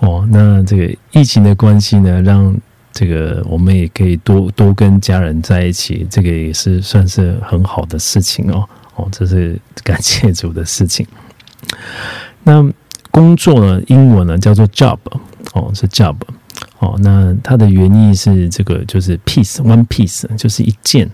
[0.00, 2.56] 哦，那这个疫情的关系呢，让
[2.92, 8.68] 这个我们也可以多多跟家人在一起，这个也是算是很好的事情哦。
[8.96, 11.06] 哦，这是感谢主的事情。
[12.44, 12.64] 那
[13.10, 14.98] 工作呢，英文呢叫做 job，
[15.54, 16.16] 哦是 job，
[16.78, 21.08] 哦那它的原意是这个就是 piece，one piece 就是一件。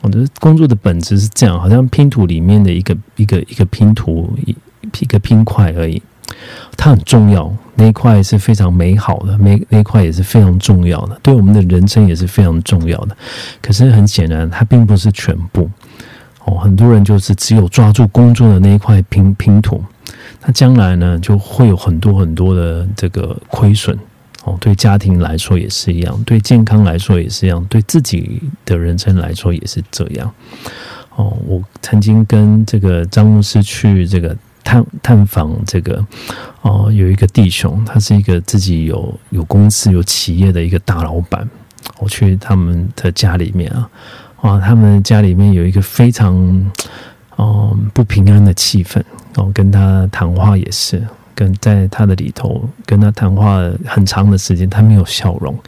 [0.00, 4.56] 我的工作的本质是这样，好像拼图里面的一个一个一个拼图一
[5.00, 6.02] 一个拼块而已。
[6.76, 13.16] 它很重要，那一块是非常美好的，那那一块也是非常重要的，对我们的人生也是非常重要的。
[13.60, 15.70] 可是很显然，它并不是全部
[16.44, 16.58] 哦。
[16.58, 19.82] 很多人就是只有抓住工作的那一块拼拼图，
[20.44, 23.96] 那将来呢就会有很多很多的这个亏损
[24.44, 24.56] 哦。
[24.60, 30.32] 对家庭来说也是一样，对健康来说也是一样，对自己的人生来说也是这样
[31.16, 31.36] 哦。
[31.46, 34.36] 我曾经跟这个张牧师去这个。
[34.64, 36.04] 探探访这个
[36.62, 41.48] 哦，有一个弟兄，他是一个自己有有公司有企业的一个大老板。
[41.98, 43.90] 我去他们的家里面啊，
[44.40, 46.34] 啊，他们家里面有一个非常
[47.36, 49.02] 哦不平安的气氛。
[49.36, 51.02] 哦，跟他谈话也是，
[51.34, 55.58] 跟在他的里头跟他谈话很长的时间，他没有笑容。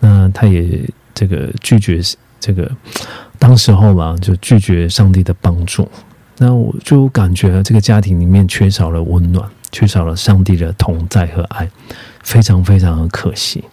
[0.00, 0.82] 那他也
[1.14, 2.00] 这个拒绝
[2.40, 2.70] 这个，
[3.38, 5.88] 当时候吧，就拒绝上帝的帮助。
[6.38, 11.66] 那我就感觉这个家庭里面缺少了温暖，缺少了上帝的同在和爱，
[12.22, 13.64] 非常非常的可惜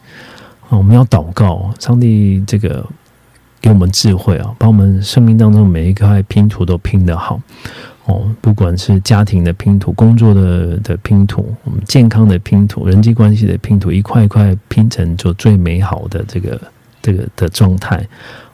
[0.70, 0.78] 啊！
[0.78, 2.86] 我们要祷告，上帝这个
[3.60, 7.38] 给我们智慧啊，把我们生命当中每一块拼图都拼得好
[8.06, 8.34] 哦。
[8.40, 16.62] 不管是家庭的拼图、工作的的拼图、我们健康的拼图、人际关系的拼图，一块一块拼成就最美好的这个
[17.02, 18.08] 这个的状态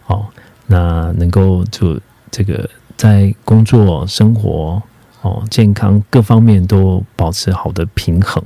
[0.07, 0.25] 哦。
[0.65, 1.99] 那能够就
[2.31, 2.67] 这个。
[2.99, 4.83] 在工作、生活、
[5.21, 8.43] 哦、健康各方面都保持好的平衡，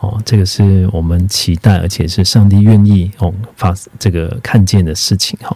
[0.00, 5.54] 哦，这个是我们期待，而且是上帝愿意哦发这个看见的事情哈。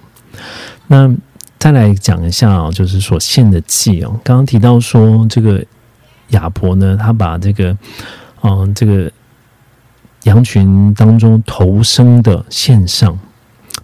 [0.87, 1.11] 那
[1.59, 4.21] 再来讲一下，就是所献的祭哦。
[4.23, 5.65] 刚刚提到说，这个
[6.29, 7.75] 亚伯呢，他把这个
[8.43, 9.11] 嗯，这个
[10.25, 13.19] 羊群当中头生的献上，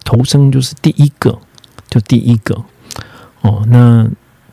[0.05, 1.39] 头生就是第一个，
[1.89, 2.63] 就第一个
[3.41, 4.07] 哦，那。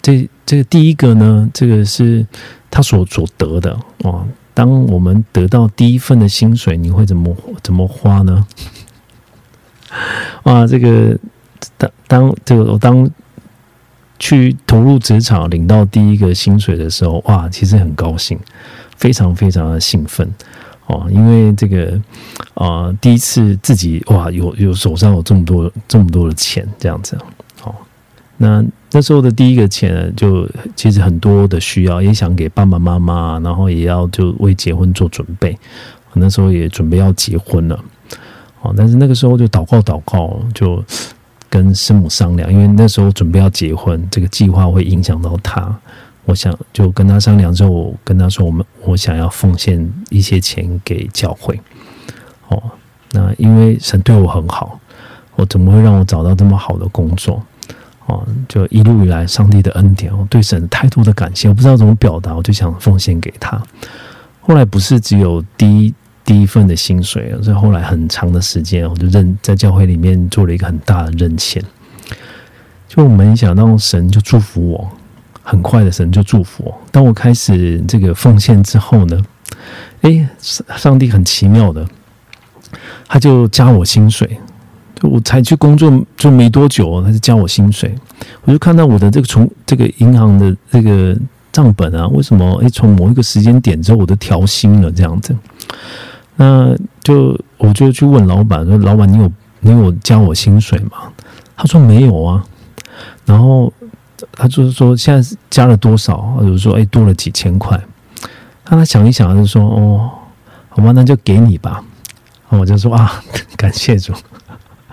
[0.10, 2.26] 这这个第一个呢，这个是
[2.72, 4.26] 他所所得的哦。
[4.56, 8.46] 当我们得到第一份的薪水，你会怎么怎么花呢？
[10.44, 11.18] 哇， 这个
[11.78, 13.10] 当当这个我当
[14.18, 18.38] 去投入职场领到第一个薪水的时候，哇，其实很高兴，
[18.98, 20.28] 非常非常的兴奋
[20.88, 22.02] 哦，因为这个
[22.56, 27.18] 啊，第一次自己哇，有有手上有这么多这么多的钱，这样子，
[28.42, 35.58] 那那时候的第一个钱，就其实很多的需要，也想给爸爸妈妈，然后也要就为结婚做准备，
[36.14, 37.78] 那时候也准备要结婚了。
[38.62, 40.82] 哦，但是那个时候就祷告祷告，就
[41.50, 45.78] 跟师母商量，因为那时候准备要结婚，这个计划会影响到他。
[46.26, 51.60] 我想就跟他商量之后，我跟他说，我们我想要奉献一些钱给教会。
[52.48, 52.64] 哦，
[53.12, 54.80] 那因为神对我很好，
[55.36, 57.42] 我怎么会让我找到这么好的工作？
[58.10, 63.60] 哦，就一路以来上帝的恩典，我对神太多的感谢，我不知道怎么表达，我就想奉献给他。
[64.42, 65.94] 后来不是只有第一。
[66.26, 71.60] 第一份的薪水，所以后来很长的时间，我就认在教会里面做了一个很大的认钱。
[72.88, 74.88] 就我没想到神就祝福我，
[75.42, 76.82] 很快的神就祝福我。
[76.92, 79.20] 当我开始这个奉献之后呢，
[80.02, 80.30] 哎，
[80.78, 81.84] 上帝很奇妙的，
[83.08, 84.40] 他就加我薪水。
[85.02, 87.94] 我才去工作就没多久，他就加我薪水。
[88.44, 91.18] 我就看到我的这个从这个银行的这个
[91.52, 95.36] 账本啊，为什么哎从某一个时间点之后我都调薪了这样子？
[96.36, 101.12] 那就我就去问老板说：“老板，你有你有加我薪水吗？”
[101.58, 102.42] 他说：“没有啊。”
[103.26, 103.72] 然后
[104.32, 107.78] 他就是说：“现在加了多少？”或者说：“哎，多了几千块。”
[108.70, 110.10] 那他想一想，就说：“哦，
[110.70, 111.84] 好吧，那就给你吧。”
[112.48, 113.22] 我就说：“啊，
[113.58, 114.14] 感谢主！”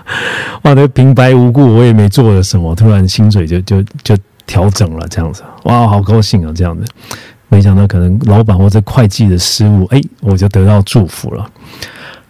[0.62, 4.16] 哇，那平白无故我也没做了什么，突然薪水就就就
[4.46, 6.84] 调整了，这样子，哇，好高兴啊，这样子。
[7.48, 11.48] 没想到可能老板或者会计的失误，哎，我就得到祝福了。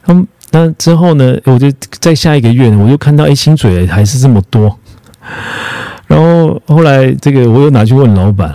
[0.05, 4.79] 那那之后呢，我就在下一个月呢，我又看到哎，薪水还是这么多。
[6.07, 8.55] 然后后来这个我又拿去问老板，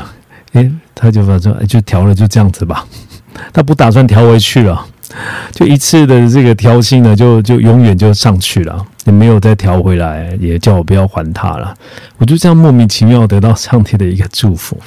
[0.54, 2.86] 哎，他就说哎，就调了，就这样子吧。
[3.52, 4.86] 他不打算调回去了，
[5.52, 11.74] 就一次的这个调薪呢，就就永远就上去了，也没有再调回来，也叫我不要还他了。
[12.18, 14.78] 我就这样莫名其妙得到上帝的一个祝福。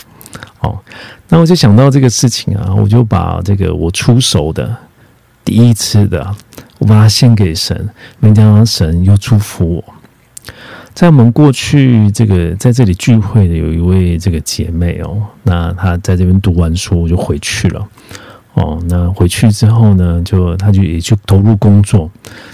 [0.60, 0.78] 哦，
[1.28, 4.74] 那我就想到这个事情啊，我就把这个我出手的
[5.44, 6.34] 第一次的，
[6.78, 9.84] 我把它献给神，没想到神又祝福我。
[10.94, 17.86] 在我们过去这个在这里聚会的有一位这个姐妹哦，那她在这边读完书我就回去了。
[18.54, 22.10] 哦，那回去之后呢，就她就也去投入工作，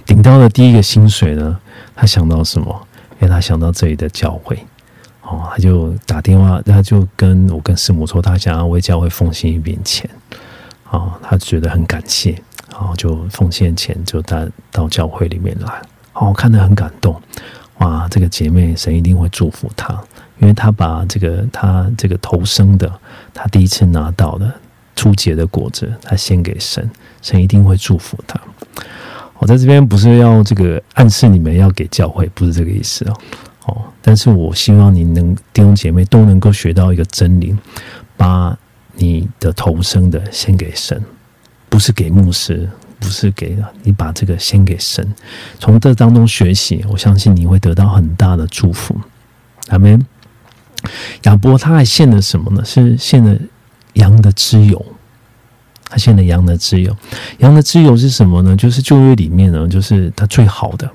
[0.07, 1.59] 领到了第一个薪水呢，
[1.95, 2.87] 她想到什么？
[3.21, 4.59] 因为她想到这里的教会。
[5.23, 10.11] 哦，他就打电话，他就跟我跟师母说，他想要为教会奉献一笔钱。
[10.91, 12.33] 哦，他觉得很感谢，
[12.73, 15.81] 然后就奉献钱，就带到教会里面来。
[16.15, 17.15] 哦，看得很感动。
[17.79, 19.93] 哇，这个姐妹，神一定会祝福她，
[20.39, 22.93] 因为她把这个她这个投生的，
[23.33, 24.53] 她第一次拿到的
[25.01, 26.87] 初结的果子，他献给神，
[27.23, 28.39] 神一定会祝福他。
[29.39, 33.17] 我在这边不是要这个暗示你们要给教会，不是这个意思哦。
[33.65, 37.57] 哦，但是我希望你能弟兄姐妹都能够学到一个真理，
[38.15, 38.55] 把
[38.95, 41.03] 你的投生的献给神，
[41.71, 45.15] 不是给牧师，不是给你把这个献给神，
[45.59, 48.95] 从这当中学习，我相信你会得到很大的祝福。
[49.69, 50.05] 阿门。
[51.25, 52.63] 亚伯他还献了什么呢？
[52.65, 53.39] 是献了
[53.95, 54.85] 羊的脂油，
[55.89, 56.97] 他献了羊的脂油。
[57.39, 58.57] 羊的脂油是什么呢？
[58.57, 60.91] 就是旧约里面呢，就是它最好的。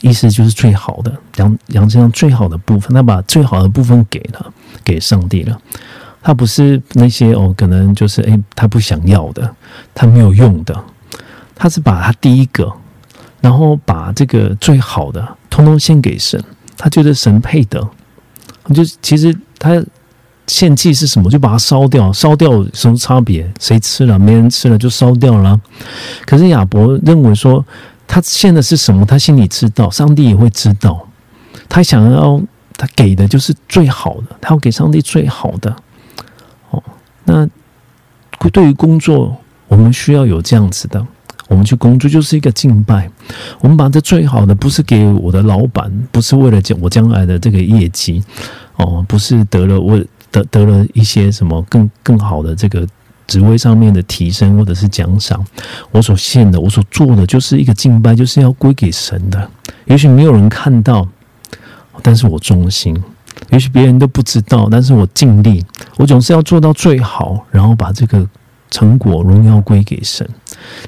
[0.00, 5.60] 意思就是最好的羊羊身上最好的部分，他把最好的部分给了给上帝了。
[6.22, 9.54] 他不是那些哦，可能就是诶，他不想要的，
[9.94, 10.74] 他没有用的。
[11.54, 12.72] 他是把他第一个，
[13.42, 16.42] 然后把这个最好的通通献给神。
[16.78, 17.86] 他觉得神配得，
[18.74, 19.84] 就其实他
[20.46, 21.30] 献祭是什么？
[21.30, 23.50] 就把它烧掉，烧掉什么差别？
[23.60, 24.18] 谁吃了？
[24.18, 25.60] 没人吃了就烧掉了。
[26.26, 27.64] 可是亚伯认为说。
[28.06, 29.02] 他献的是什么？
[29.06, 31.08] 他心里知道，上帝也会知道。
[31.70, 32.40] 他想要
[32.76, 35.74] 他给的就是最好的，他要给上帝最好的。
[36.70, 36.82] 哦，
[37.24, 37.48] 那
[38.52, 39.34] 对于工作，
[39.68, 41.04] 我们需要有这样子的。
[41.48, 43.10] 我们去工作就是一个敬拜。
[43.60, 48.22] 我们把这最好的，不是给我的老板，不是为了将我将来的这个业绩，
[48.76, 49.98] 哦，不是得了我
[50.34, 52.86] 得得了一些什么更更好的这个。
[53.26, 55.42] 职位上面的提升或者是奖赏，
[55.90, 59.50] 我所献的，我所做的，就是一个敬拜，就是要归给神的。
[59.86, 61.08] 也许没有人看到，
[62.02, 62.94] 但是我忠心。
[63.48, 65.64] 也许别人都不知道，但是我尽力，
[65.96, 68.28] 我总是要做到最好，然后把这个
[68.70, 70.28] 成果荣耀归给神。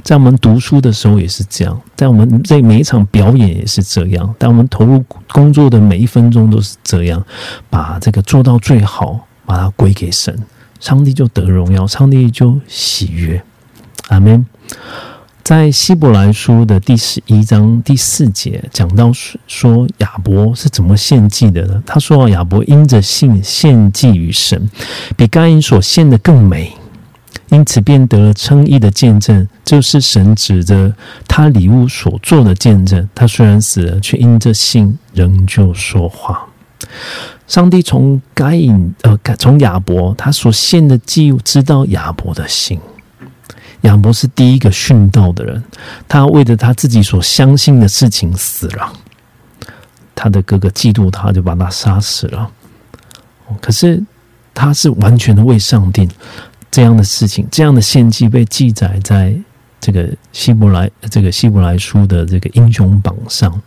[0.03, 7.25] 在我们读书的时候也是这样，在我们在每一场表演也是这样，在我们投入工作的每一分钟都是这样，
[7.71, 10.37] 把这个做到最好，把它归给神，
[10.81, 13.43] 上帝就得荣耀，上帝就喜悦。
[14.09, 14.45] 阿门。
[15.43, 19.13] 在希伯来书的第十一章第四节讲到
[19.47, 21.81] 说亚伯是怎么献祭的呢？
[21.87, 24.69] 他说亚伯因着信献祭于神，
[25.17, 26.73] 比该隐所献的更美，
[27.51, 30.93] 因此便得了称义的见证，就是神指着
[31.29, 33.09] 他礼物所做的见证。
[33.15, 36.45] 他虽然死了，却因着信仍旧说话。
[37.47, 42.81] 上帝从该隐呃从亚伯他所献的祭知道亚伯的心。
[43.83, 45.63] 亚伯是第一个殉道的人，
[46.09, 48.93] 他为着他自己所相信的事情死了。
[50.15, 52.51] 他的哥哥嫉妒他，就把他杀死了。
[53.61, 54.03] 可是
[54.53, 56.09] 他是完全的为上帝
[56.71, 59.37] 这样的事情，这样的献祭被记载在
[59.81, 63.63] 这个希伯来这个希伯来书的这个英雄榜上。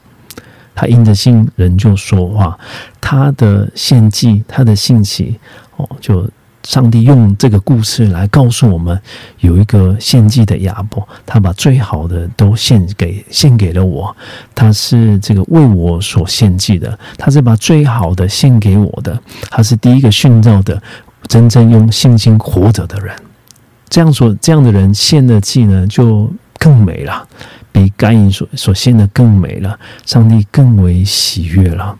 [0.80, 2.58] 他因着信人就说话，
[3.02, 5.38] 他的献祭，他的信息，
[5.76, 6.26] 哦，就。
[6.66, 9.02] 上帝用这个故事来告诉我们，
[9.40, 14.16] 有一个献祭的亚伯，他把最好的都献给献给了我，
[14.54, 19.20] 他是这个为我所献祭的，他是把最好的献给我的，
[19.50, 20.80] 他是第一个殉道的，
[21.28, 23.16] 真正用信心活着的人。
[23.88, 27.28] 这样说，这样的人献的祭呢，就更美了，
[27.84, 31.98] 比该隐所所献的更美了，上帝更为喜悦了。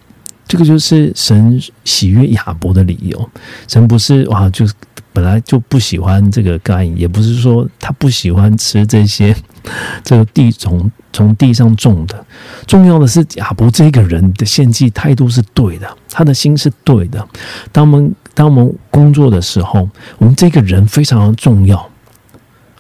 [0.48, 3.30] 这个就是神喜悦亚伯的理由。
[3.68, 4.74] 神不是哇，就是
[5.14, 9.36] 本来就不喜欢这个该隐，也不是说他不喜欢吃这些
[10.04, 12.26] 这个地从从地上种的。
[12.66, 17.28] 重要的是亚伯这个人的献祭态度是对的，他的心是对的。
[17.72, 21.89] 当我们当我们工作的时候，我们这个人非常重要。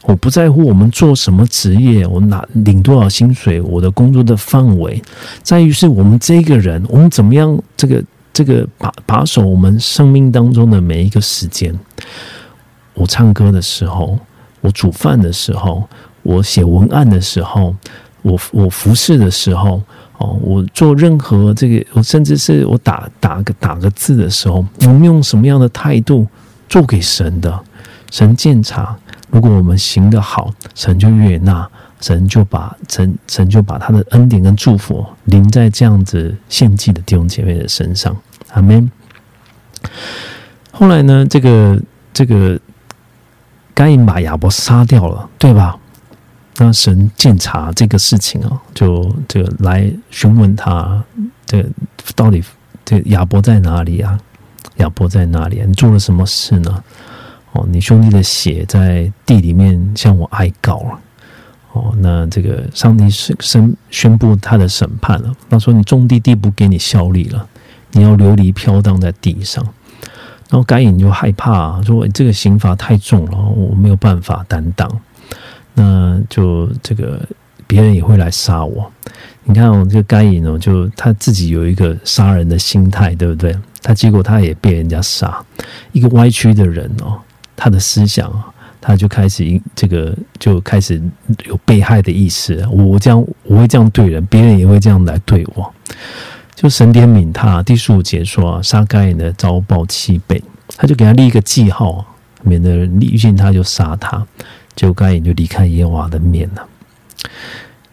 [0.03, 5.01] 我不在乎我们做什么职业，我拿领多少薪水，我的工作的范围，
[5.43, 11.77] 在于是我们这个人，我们怎么样这个这个把把守我们生命当中的每一个时间。
[12.93, 14.17] 我唱歌的时候，
[14.61, 15.83] 我煮饭的时候，
[16.23, 17.75] 我写文案的时候，
[18.21, 19.81] 我我服侍的时候，
[20.17, 26.25] 哦，我做任何这个，我甚至是我打打个打个字的时候，我们用什么样的态度
[26.69, 27.59] 做给神的？
[28.09, 28.97] 神鉴察。
[29.29, 31.69] 如果我们行得好，神就悦纳，
[32.01, 38.15] 神就把神神就把他的恩典跟祝福临在这样子献祭的弟兄姐妹的身上。
[38.53, 38.89] 阿门。
[40.71, 41.81] 后来呢，这个
[42.13, 42.59] 这个
[43.73, 45.77] 该隐把亚伯杀掉了，对吧？
[46.57, 51.01] 那神鉴察这个事情啊，就这个来询问他，
[51.45, 51.65] 这
[52.15, 52.43] 到底
[52.83, 54.19] 这亚伯在哪里啊？
[54.75, 55.63] 亚伯在哪里？
[55.65, 56.83] 你做了什么事呢？
[57.53, 60.99] 哦，你兄弟的血在地里面向我哀告了。
[61.73, 65.31] 哦，那这个上帝是宣宣布他的审判了。
[65.49, 67.47] 他说：“你种地，地不给你效力了，
[67.91, 69.63] 你要流离飘荡在地上。”
[70.49, 74.89] 然后该隐就害怕，说：“这个刑罚太重了，我没有办法担当。”
[75.75, 77.21] 那就这个
[77.67, 78.91] 别人也会来杀我。
[79.43, 83.55] 你看，我这个该隐哦，就他自己有一个杀人的心态，对不对？
[83.83, 85.39] 他结果他也被人家杀，
[85.91, 87.19] 一个歪曲的人哦。
[87.61, 88.47] 他的思想啊，
[88.79, 91.01] 他就开始这个就开始
[91.45, 92.65] 有被害的意识。
[92.71, 95.73] 我这样我会这样对人，别人也会这样来对我。
[96.55, 100.41] 就神典悯他第十五节说啊，杀该隐的遭报七倍，
[100.77, 102.05] 他就给他立一个记号，
[102.43, 104.25] 免得遇见他就杀他，
[104.75, 106.65] 就该隐就离开耶和华的面了。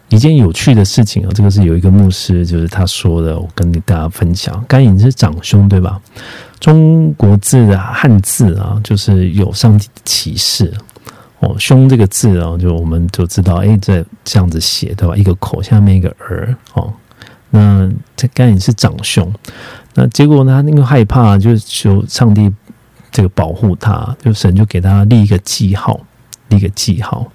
[0.09, 4.63] 一件有趣的事情啊，这个是有一个牧师，就是他说的，我跟大家分享。
[4.65, 5.99] 该隐是长兄，对吧？
[6.59, 10.73] 中国字啊汉字啊，就是有上帝启示
[11.39, 11.55] 哦。
[11.59, 15.15] 兄这个字啊，就我们就知道，哎，这这样子写对吧？
[15.15, 16.91] 一个口下面一个儿哦。
[17.49, 19.33] 那这该隐是长兄，
[19.93, 20.61] 那结果呢？
[20.61, 22.51] 他因为害怕，就求上帝
[23.09, 25.97] 这个保护他，就神就给他立一个记号，
[26.49, 27.25] 立一个记号。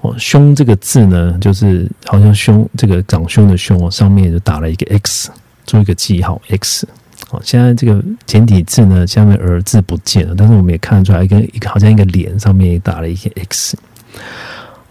[0.00, 5.30] 哦，兄这个字呢，就是好像兄这个长兄的兄哦，上面就打了一个 X，
[5.64, 6.86] 做一个记号 X。
[7.34, 13.76] 哦，现在这个简体字呢，下面儿字不见了，但是我们也看得出来，一个一个好像一个脸上面也打了一个 X。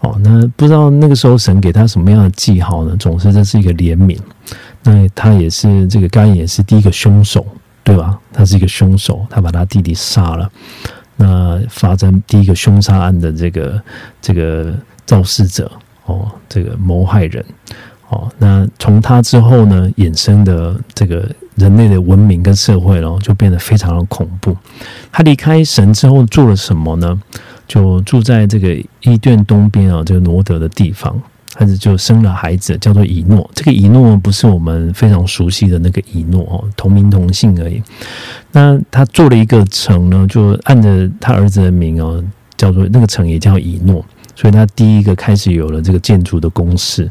[0.00, 2.96] 哦，那不知道那个时候神给他什么样的记号呢？
[2.98, 4.18] 总是这是一个怜悯。
[4.82, 7.46] 那他也是这个该隐也是第一个凶手，
[7.82, 8.18] 对吧？
[8.32, 10.50] 他是一个凶手，他把他弟弟杀了。
[11.16, 13.82] 那发生第一个凶杀案的这个
[14.20, 14.74] 这个。
[15.06, 15.70] 肇事者
[16.06, 17.44] 哦，这个谋害人
[18.08, 24.56] 哦，那从他之后呢，衍生的这个人类的文明跟社会咯，就变得非常的恐怖。
[25.12, 27.20] 他离开神之后做了什么呢？
[27.66, 31.18] 就住在这个伊甸东边啊，这个挪德的地方，
[31.54, 33.48] 开始就生了孩子，叫做以诺。
[33.54, 37.82] 这个以诺不是我们非常熟悉的那个以诺哦，同名同姓而已。
[38.52, 42.22] 那他做了一个城呢，就按着他儿子的名哦，
[42.56, 44.04] 叫做那个城也叫以诺，
[44.36, 47.10] 所以他第一个开始有了这个建筑的公式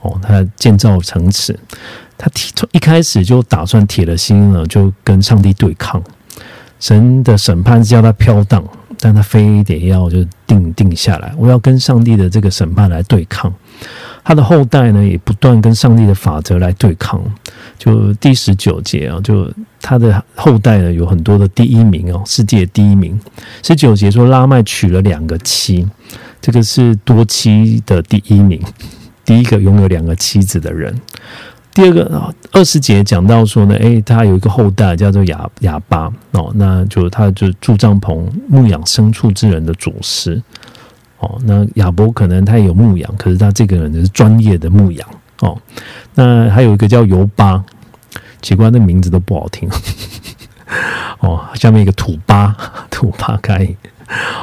[0.00, 1.54] 哦，他建造城池，
[2.20, 6.02] 他从一开始就打算铁了心了，就跟上帝对抗。
[6.78, 8.62] 神的审判是叫他飘荡。
[9.02, 13.50] 但他非得要就定定下来，我要跟上帝的这个审判来对抗。
[14.22, 17.18] 他的后代呢，也不断跟上帝的法则来对抗。
[17.78, 19.50] 就第十九节啊，就
[19.80, 23.18] 他的后代呢，有很多的第一名哦，世界第一名。
[23.62, 25.88] 十九节说拉麦娶了两个妻，
[26.38, 28.60] 这个是多妻的第一名，
[29.24, 30.94] 第一个拥有两个妻子的人。
[31.80, 40.42] 第二个二十节讲到说呢，诶，他有一个后代叫做亚亚巴哦，那就他就住帐篷牧养牲畜之人的祖师
[41.20, 41.40] 哦。
[41.42, 45.08] 那亚伯可能他也有牧养，可是他这个人是专业的牧养
[45.40, 45.56] 哦。
[46.14, 47.64] 那还有一个叫尤巴，
[48.42, 49.66] 奇怪，那名字都不好听
[51.20, 51.40] 哦。
[51.54, 52.54] 下面一个土巴，
[52.90, 53.66] 土巴开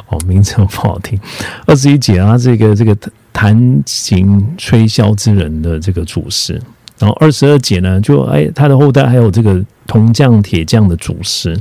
[0.07, 1.19] 哦，名字都不好听。
[1.67, 2.97] 二十一节啊，这个这个
[3.31, 6.59] 弹琴吹箫之人的这个祖师。
[6.99, 11.55] 然后二十二节呢，就哎，他的后代还有这个铜匠、铁匠的祖师，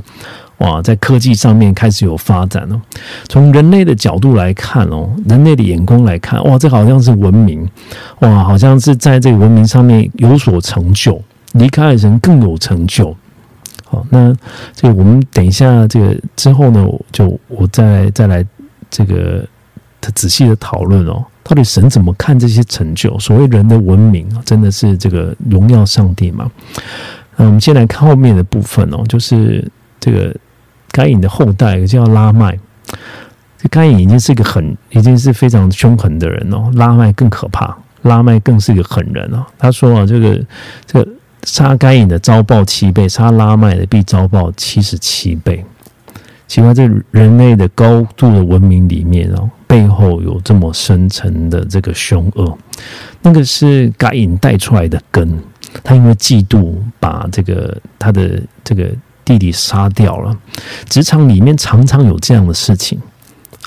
[0.57, 2.81] 哇，在科技上面开始有发展了。
[3.29, 7.69] 从人类的角度来看哦，人类的眼光来看，哇，这好像是文明，
[8.21, 11.21] 哇，好像是在这个文明上面有所成就，
[11.53, 13.15] 离开的人更有成就。
[13.85, 14.35] 好，那
[14.73, 18.43] 这个我们等一下这个之后呢，就我再再来
[18.89, 19.45] 这个
[20.15, 21.23] 仔细的讨论哦。
[21.47, 23.17] 到底神怎么看这些成就？
[23.19, 26.51] 所谓人的文明，真的是这个荣耀上帝吗？
[27.37, 29.65] 那我们先来看后面的部分哦，就是
[29.97, 30.35] 这个
[30.91, 32.59] 该隐的后代叫拉麦。
[33.57, 36.69] 这该隐已经是一个很，已经是非常凶狠的人哦。
[36.75, 39.45] 拉麦更可怕，拉麦更是一个狠人哦。
[39.57, 40.45] 他说啊，这个
[40.85, 41.09] 这个
[41.43, 45.63] 杀该隐的遭报七倍，杀拉麦的必遭报七十七倍。
[46.45, 49.49] 奇怪，在人类的高度的文明里面哦。
[49.67, 52.57] 背后有这么深层的这个凶恶，
[53.21, 55.37] 那个是该隐带出来的根。
[55.83, 58.89] 他因为嫉妒，把这个他的这个
[59.23, 60.35] 弟弟杀掉了。
[60.89, 62.99] 职场里面常常有这样的事情，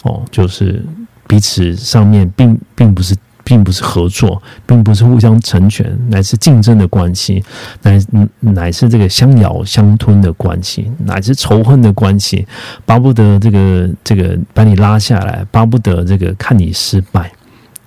[0.03, 0.85] 哦，就是
[1.29, 3.15] 彼此上面并并不是。
[3.51, 7.43] 并不是合作，并不是互相成全，乃是竞争的关系，
[7.83, 8.01] 乃
[8.39, 12.47] 乃是这个相咬相吞的关系，乃是仇恨的关系，
[12.87, 17.29] 巴不得这个这个把你拉下来，巴不得这个看你失败。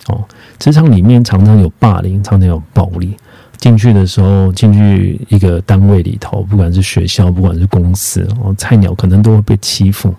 [0.07, 0.21] 哦，
[0.59, 3.15] 职场里面常常有霸凌，常常有暴力。
[3.57, 10.13] 进去的时候，进去一个单位里头，不管是学校，不管是公司，哦，菜鸟可能都会被欺负。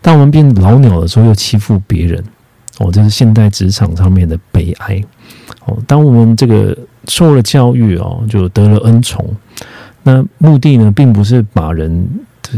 [0.00, 2.24] 当我们变老鸟的时候，又欺负别人。
[2.78, 5.02] 哦，这是现代职场上面的悲哀。
[5.64, 6.76] 哦，当我们这个
[7.08, 9.24] 受了教育哦，就得了恩宠，
[10.02, 12.08] 那目的呢，并不是把人
[12.40, 12.52] 这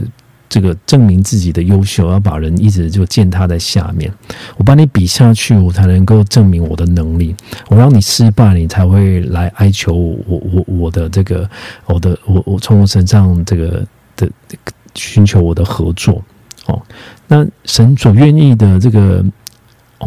[0.48, 4.12] 这个证明自己的优秀，要把人一直就践踏在下面。
[4.56, 7.34] 我把你比下去，我才能够证明我的能力。
[7.68, 11.48] 我让你失败，你才会来哀求我，我我的这个，
[11.86, 13.86] 我的我我从我身上这个
[14.16, 14.28] 的
[14.94, 16.22] 寻求我的合作。
[16.66, 16.82] 哦，
[17.26, 19.24] 那神所愿意的这个。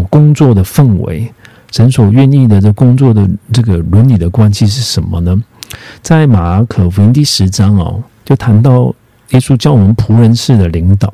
[0.09, 1.31] 工作的氛围，
[1.71, 5.41] 神所愿意的这工作的这个伦理的关系是什么呢？
[6.01, 8.93] 在马可福音第十章哦，就谈到
[9.29, 11.13] 耶稣教我们仆人式的领导，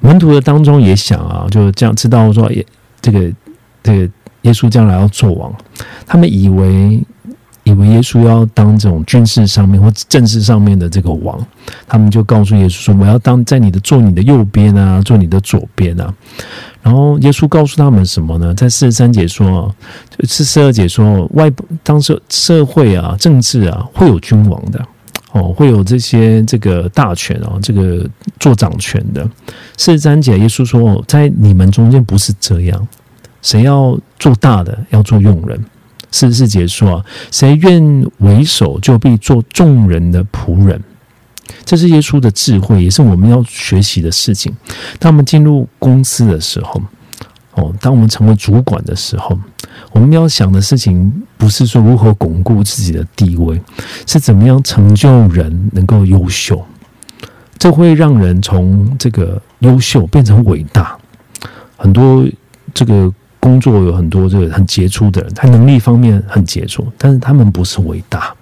[0.00, 2.64] 门徒的当中也想啊，就这样知道说，耶
[3.00, 3.32] 这个
[3.82, 5.52] 这个耶稣将来要做王，
[6.06, 7.02] 他们以为。
[7.64, 11.38] 以为耶稣要当这种军事上面或政治上面的这个王，
[11.86, 16.12] 他们就告诉耶稣说：“我要当在你的坐你的右边啊，坐你的左边啊。”
[16.82, 18.52] 然后耶稣告诉他们什么呢？
[18.54, 19.72] 在四十三节说，
[20.24, 21.50] 四十二节说，外
[21.84, 24.84] 当时社会啊、政治啊会有君王的
[25.30, 28.04] 哦，会有这些这个大权啊，这个
[28.40, 29.24] 做掌权的。
[29.76, 32.88] 四十三节耶稣说，在你们中间不是这样，
[33.42, 35.64] 谁要做大的，要做佣人。
[36.10, 40.82] 四十四节说啊，谁愿为首，就必做众人的仆人。
[41.64, 44.52] 这是耶稣的智慧，也是我们要学习的事情。
[44.98, 46.82] 当我们进入公司的时候，
[47.54, 49.38] 哦，当我们成为主管的时候，
[49.92, 53.60] 我们要想的事情不是说如何巩固自己的地位，
[54.06, 56.64] 是怎么样成就人能够优秀。
[57.58, 60.96] 这会让人从这个优秀变成伟大。
[61.76, 62.26] 很多
[62.74, 63.12] 这个。
[63.42, 68.32] 工作有很多这个很杰出的人，他能力方面很杰出，但是他们不是伟大，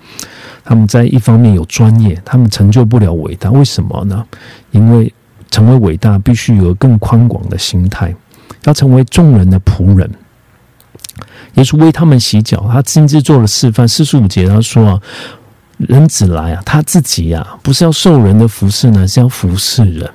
[0.71, 4.25] 他们在一方面有专业，他们成就不了伟大，为什么呢？
[4.71, 5.13] 因为
[5.51, 8.15] 成为伟大，必须有更宽广的心态，
[8.67, 10.09] 要成为众人的仆人。
[11.55, 13.89] 耶稣为他们洗脚，他亲自做了示范。
[13.89, 15.03] 四十五节他说啊，
[15.79, 20.09] 人子来啊，他自己呀，不是要受人的服侍呢，是要服侍人。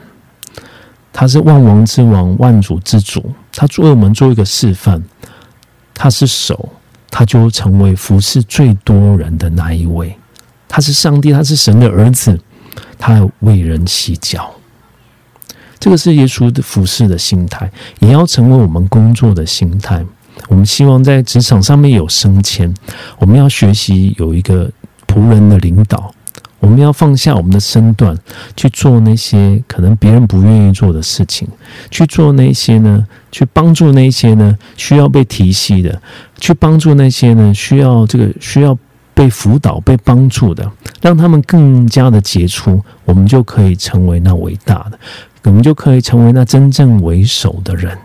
[1.12, 3.30] 他是万王之王，万主之主。
[3.52, 5.04] 他为我们做一个示范。
[5.94, 6.70] 他是手，
[7.12, 10.18] 他就成为服侍最多人的那一位。
[10.76, 12.38] 他是上帝，他是神的儿子，
[13.00, 14.54] 他要为人洗脚。
[15.80, 20.06] 这个是耶稣的服侍的心态，也要成为我们工作的心态。
[20.50, 22.74] 我们希望在职场上面有升迁，
[23.18, 24.70] 我们要学习有一个
[25.08, 26.14] 仆人的领导，
[26.60, 28.14] 我们要放下我们的身段
[28.58, 31.48] 去做那些可能别人不愿意做的事情，
[31.90, 36.02] 去做那些呢，去帮助那些呢需要被提携的，
[36.38, 38.78] 去帮助那些呢需要这个需要
[39.16, 45.00] 被辅导、被帮助的，让他们更加的杰出，我们就可以成为那伟大的，
[45.46, 47.98] 我们就可以成为那真正为首的人。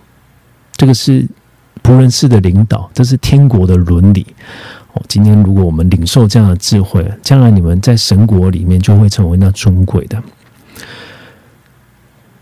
[0.79, 1.29] 这个是。
[1.83, 4.27] 仆人式的领导，这是天国的伦理。
[4.93, 10.23] 哦，今天如果我们领受这样的智慧，将来你们在神国里面就会成为那尊贵的。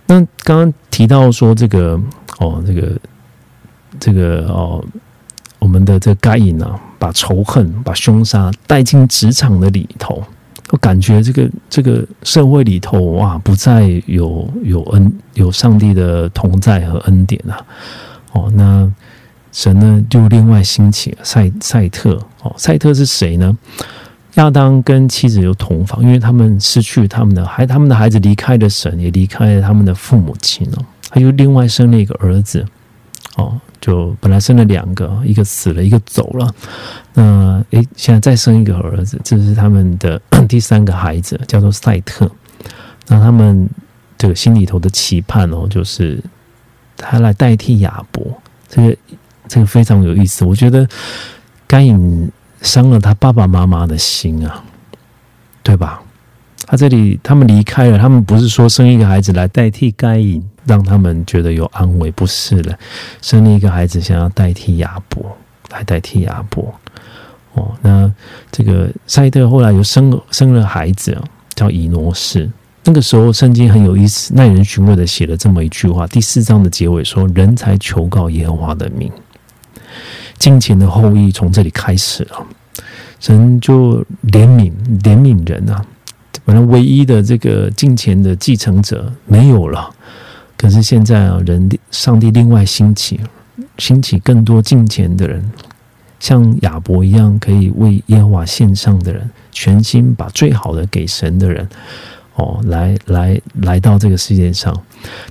[0.07, 1.99] 那刚刚提到说这个
[2.41, 3.01] 哦，这个
[4.01, 4.85] 这个哦，
[5.61, 10.22] 我们的这该隐啊，把仇恨、把凶杀带进职场的里头，
[10.70, 17.64] 我感觉这个这个社会里头哇，不再有有恩有上帝的同在和恩典啊。
[18.32, 18.90] 哦，那。
[19.51, 23.57] 神呢，就另外兴起了赛赛特哦，赛特是谁呢？
[24.34, 30.84] 亚当跟妻子有同房，因为他们失去他们的孩，他们的孩子离开了神，也离开了他们的父母亲哦。
[31.09, 32.64] 他又另外生了一个儿子
[33.37, 36.55] 哦，就本来生了两个，一个死了，一个走了。
[37.14, 42.31] 那诶，现在再生一个儿子，这是他们的 第三个孩子，叫做赛特。
[43.07, 43.69] 那他们
[44.16, 46.23] 这个心里头的期盼哦，就是
[46.97, 48.25] 他来代替亚伯
[48.69, 48.97] 这个。
[49.51, 50.87] 这个非常有意思，我觉得
[51.66, 54.62] 该隐伤了他爸爸妈妈的心啊，
[55.62, 55.97] 对吧？
[56.71, 62.79] 他这里他们离开了，他们不是说生一个孩子来代替该隐，让他们觉得有安慰，不是了，
[63.23, 65.35] 生了一个孩子想要代替亚伯，
[65.71, 66.75] 来代替亚伯。
[67.55, 68.12] 哦，那
[68.53, 71.16] 这个赛特后来又生生了孩子，
[71.55, 72.47] 叫以挪士。
[72.85, 79.11] 那个时候圣经很有意思，耐人寻味的写了这么一句话：第四章的结尾说：“人才求告耶和华的名。”
[80.37, 82.47] 金钱的后裔从这里开始了，
[83.19, 84.71] 神就怜悯
[85.03, 85.83] 怜悯人啊！
[86.49, 89.94] 本来唯一的这个金钱的继承者没有了，
[90.57, 93.20] 可是现在啊，人上帝另外兴起，
[93.76, 95.44] 兴起更多金钱的人，
[96.18, 101.68] 像亚伯一样可以为耶和华献上的人，全心把最好的给神的人，
[102.36, 104.74] 哦，来来来到这个世界上。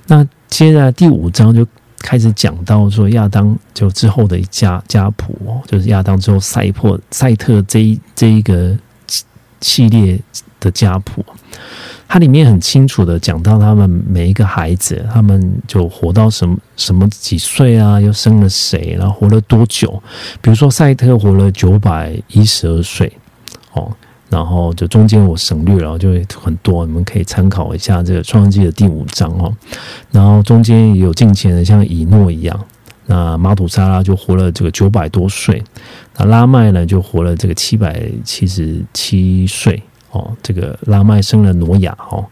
[0.06, 1.66] 那接下来第五章就。
[2.00, 8.78] 开始讲到说亚当就之后的家家谱，就是亚当之后赛破赛特这一这一个
[9.60, 10.16] 系列
[10.60, 11.24] 的家谱，
[12.06, 20.02] 它里面很清楚的讲到他们每一个孩子，他们就活到什么什么几岁啊，又生了谁，然后活了多久？
[20.40, 23.12] 比如说赛特活了九百一十二岁
[23.72, 23.90] 哦。
[24.30, 29.50] 然后就中间我省略了，就会很多，你们可以参考一下这个创世纪的第五章哦。
[30.10, 32.66] 然后中间也有近前的，像以诺一样，
[33.06, 35.64] 那马土沙拉就活了这个九百多岁，
[36.18, 40.36] 那拉麦呢就活了这个七百七十七岁哦。
[40.42, 42.24] 这个拉麦生了挪亚哦，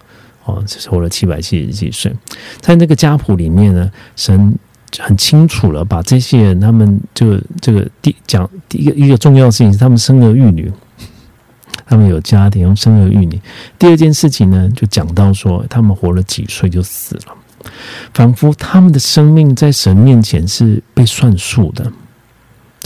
[0.44, 2.14] 哦，活了七百七十七岁。
[2.60, 4.58] 在那个家谱里面呢，神
[4.98, 10.72] 很清楚了，把这些人他们就这个第讲第一个一个重要的事情是他们生儿育女。
[11.88, 13.40] 他们有家庭，生儿育女。
[13.78, 17.34] 第二件事情呢，就讲到说，他们活了几岁就死了，
[18.12, 21.92] 仿佛他们的生命在神面前是被算数的，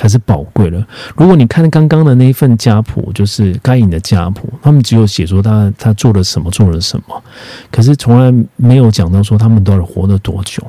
[0.01, 0.78] 才是宝贵的。
[1.14, 7.22] 如果你看刚刚的那一份家谱，就是该隐的家谱，他们只有写说他他做了什么，做了什么，
[7.70, 10.66] 可是从来没有讲到说他们到底活了多久。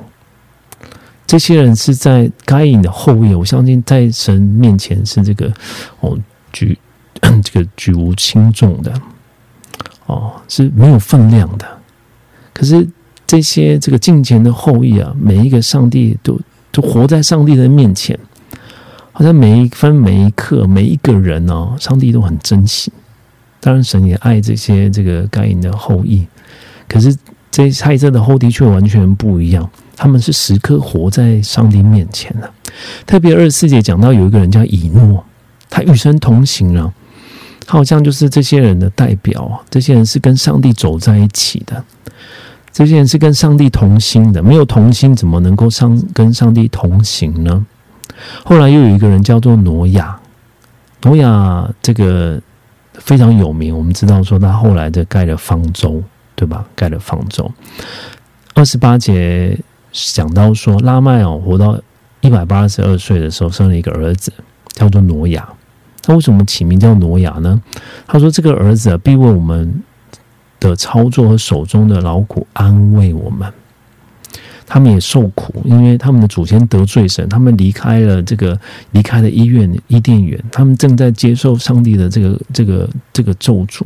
[1.25, 5.49] 这些人是在该隐的后裔，我相信在神面前是这个
[6.01, 6.17] 哦
[6.51, 6.77] 举。
[7.43, 8.91] 这个举无轻重的，
[10.07, 11.67] 哦，是没有分量的。
[12.51, 12.87] 可是
[13.27, 16.39] 这些这个近前的后裔啊，每一个上帝都
[16.71, 18.17] 都活在上帝的面前，
[19.13, 22.91] 好像每一分每一刻每一个人哦，上帝都很珍惜。
[23.59, 26.25] 当然，神也爱这些这个该隐的后裔。
[26.87, 27.15] 可是
[27.51, 32.49] 这些蔡这的后裔却完全不一样，他们是时刻活在上帝面前的。
[33.05, 35.23] 特别二十四节讲到有一个人叫以诺，
[35.69, 36.91] 他与神同行了。
[37.67, 39.61] 他好像就是这些人的代表啊。
[39.69, 41.83] 这些人是跟上帝走在一起的，
[42.71, 44.41] 这些人是跟上帝同心的。
[44.41, 47.65] 没有同心，怎么能够上跟上帝同行呢？
[48.43, 50.19] 后来又有一个人叫做挪亚，
[51.03, 52.41] 挪亚这个
[52.93, 53.77] 非常有名。
[53.77, 56.03] 我们知道说他后来的盖了方舟，
[56.35, 56.65] 对吧？
[56.75, 57.49] 盖了方舟。
[58.53, 59.57] 二十八节
[59.91, 61.79] 讲到说，拉麦哦活到
[62.21, 64.31] 一百八十二岁的时候，生了一个儿子，
[64.73, 65.47] 叫做挪亚。
[66.03, 67.61] 他为什么起名叫挪亚呢？
[68.07, 69.83] 他说这个儿子必为我们
[70.59, 73.51] 的操作和手中的劳苦安慰我们。
[74.73, 78.57] 他们也受苦，因为他们的祖先得罪神，他们离开了这个
[78.91, 83.83] 离开了医院伊甸园，他们正在接受上帝的这个这个这个咒诅，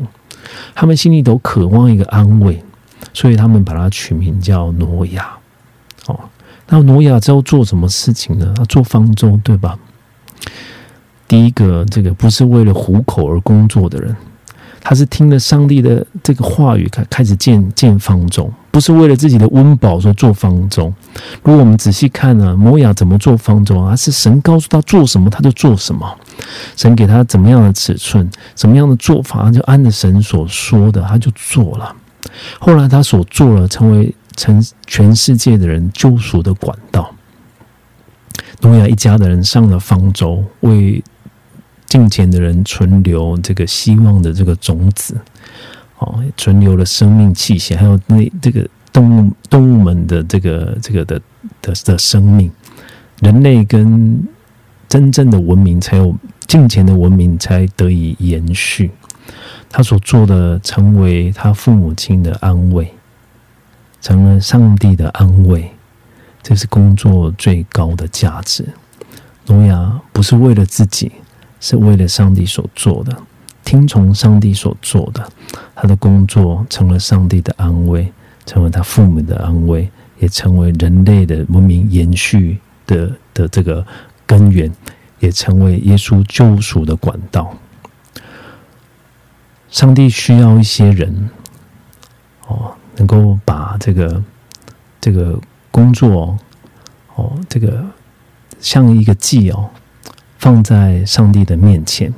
[0.75, 2.61] 他们心里都渴望一个安慰，
[3.15, 5.27] 所以他们把它取名叫挪亚。
[6.05, 6.19] 哦，
[6.69, 8.53] 那挪亚之后做什么事情呢？
[8.55, 9.75] 他做方舟，对吧？
[11.27, 14.15] 第一个，这个不是为了糊口而工作的人，
[14.87, 18.47] 他是听了上帝的这个话语，开开始建建方舟。
[18.69, 20.93] 不是为了自己的温饱说做方舟。
[21.41, 23.95] 如果我们仔细看呢，摩亚怎么做方舟啊？
[23.95, 26.15] 是神告诉他做什么，他就做什么。
[26.75, 31.95] 神给他怎么样的尺寸，怎么样的做法，就按着神所说的，他就做了。
[32.59, 37.09] 后来他所做了，成为成全世界的人救赎的管道。
[38.61, 41.03] 诺亚一家的人上了方舟，为
[41.95, 45.17] 近前的人存留这个希望的这个种子。
[45.99, 51.21] 哦，存留了生命气息，还有那这个动物动物们的这个这个的
[51.61, 52.51] 的的生命，
[53.21, 54.21] 人类跟
[54.89, 56.13] 真正的文明才有
[56.47, 58.91] 近前的文明才得以延续。
[59.69, 62.93] 他所做的，成为他父母亲的安慰，
[64.01, 65.71] 成了上帝的安慰，
[66.43, 68.65] 这是工作最高的价值。
[69.47, 71.09] 诺亚不是为了自己，
[71.65, 73.17] 是为了上帝所做的。
[73.63, 75.27] 听从上帝所做的，
[75.73, 78.13] 他的工作成了上帝的安慰，
[78.45, 79.89] 成为他父母的安慰，
[80.19, 83.83] 也成为人类的文明延续的的这个
[84.27, 84.71] 根源，
[85.17, 87.57] 也成为耶稣救赎的管道。
[89.71, 91.27] 上帝需要一些人，
[92.45, 94.23] 哦，能够把这个
[95.01, 95.39] 这个
[95.71, 96.37] 工作，
[97.15, 97.83] 哦，这个
[98.59, 99.67] 像一个祭哦，
[100.45, 102.13] 放在上帝的面前。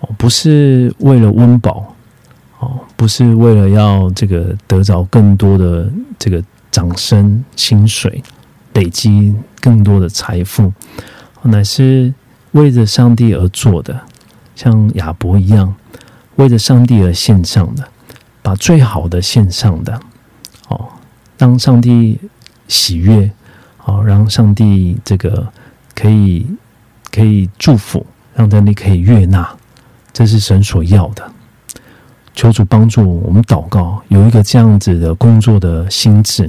[0.00, 1.94] 哦不是为了温饱，
[2.58, 5.88] 哦，不是为了要这个得着更多的
[6.18, 6.42] 这个
[6.72, 8.20] 掌声、薪水，
[8.72, 10.72] 累积更多的财富，
[11.42, 12.12] 乃是
[12.50, 14.00] 为着上帝而做的，
[14.56, 15.72] 像亚伯一样，
[16.34, 17.88] 为着上帝而献上的，
[18.42, 20.00] 把最好的献上的，
[20.68, 20.88] 哦，
[21.38, 22.18] 让上帝
[22.66, 23.30] 喜悦，
[23.84, 25.46] 哦，让上帝这个
[25.94, 26.44] 可以
[27.14, 28.04] 可以祝福，
[28.34, 29.48] 让上帝可以悦纳。
[30.12, 31.22] 这是神所要的，
[32.34, 36.48] 求主帮助我们祷告，有一个这样子的工作的心智，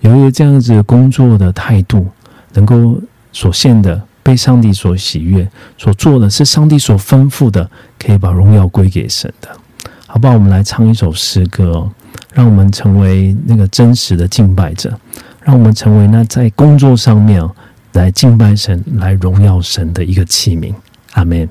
[0.00, 2.06] 有一个这样子的工作的态度，
[2.52, 3.00] 能够
[3.32, 9.48] 所献的被上帝所喜悦，所做的是上帝所吩咐的，可以把荣耀归给神的，
[10.06, 10.34] 好不好？
[10.34, 11.88] 我们来唱一首诗歌，
[12.32, 14.96] 让我们成为那个真实的敬拜者，
[15.42, 17.42] 让我们成为那在工作上面
[17.92, 20.74] 来敬拜神、来荣耀神的一个器皿。
[21.12, 21.48] 阿门。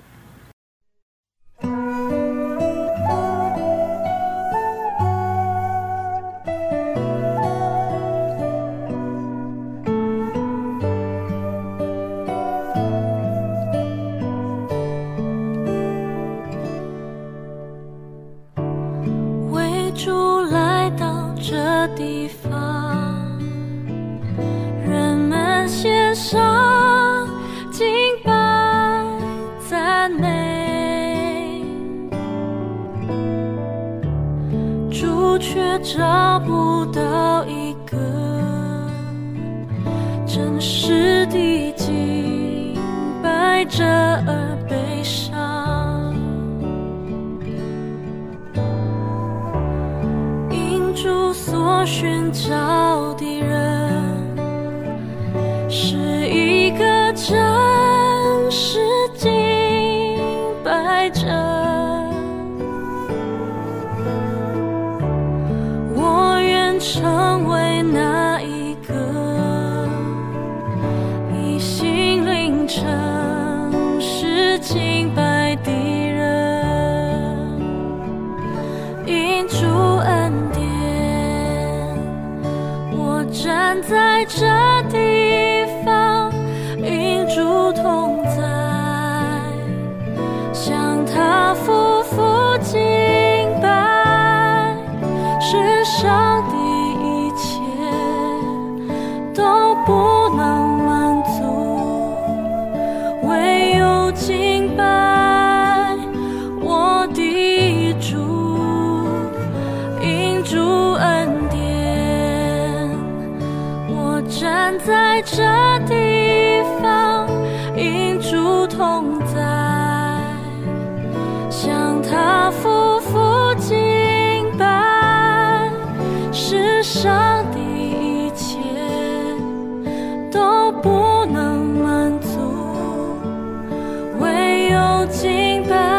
[135.01, 135.90] 如今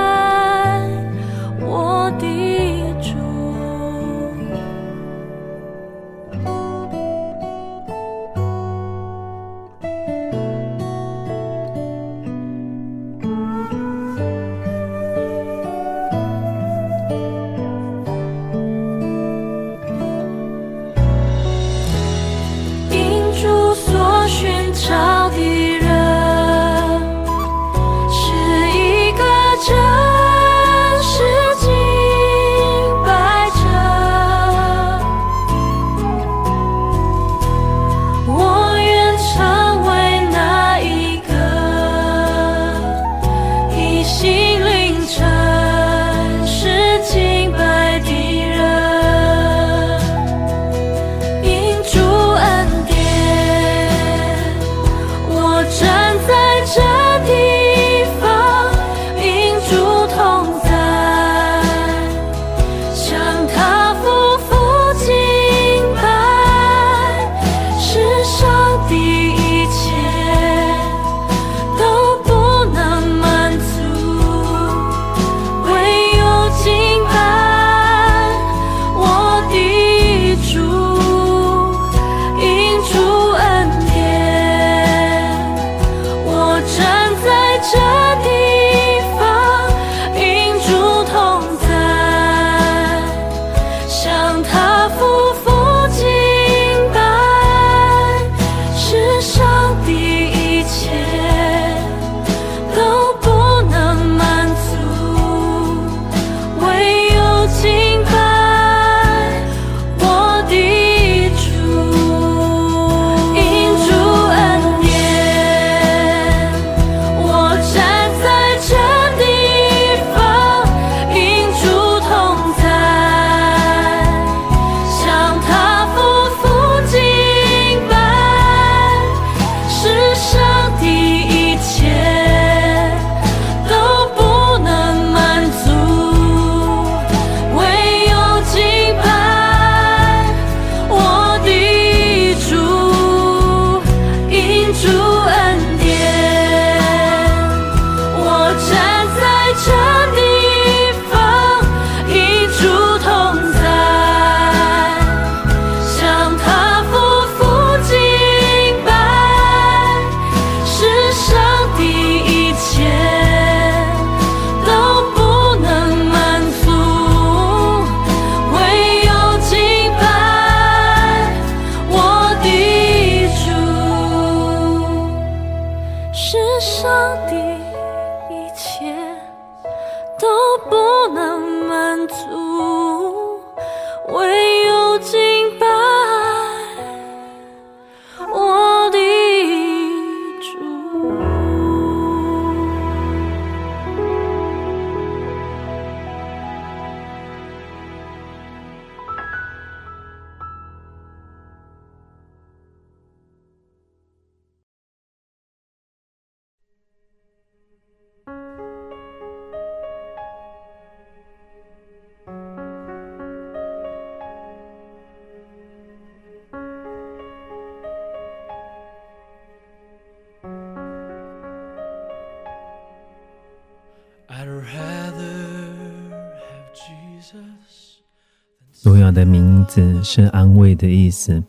[230.03, 231.43] 是安慰的意思。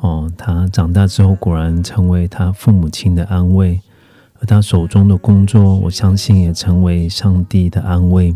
[0.00, 3.78] 哦他长大之后果然成为他父母亲的安慰
[4.38, 8.34] 而他手中的工作我相信也成为上帝的安慰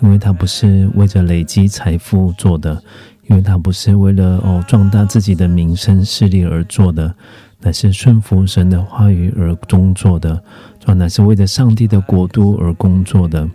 [0.00, 2.82] 因为他不是为着累积财富做的
[3.28, 7.14] 因为他不是为了哦壮大自己的名声势力而做的
[7.60, 10.42] 乃是顺服神的话语而工作的
[10.80, 13.48] 壮乃是为着上帝的国度而工作的。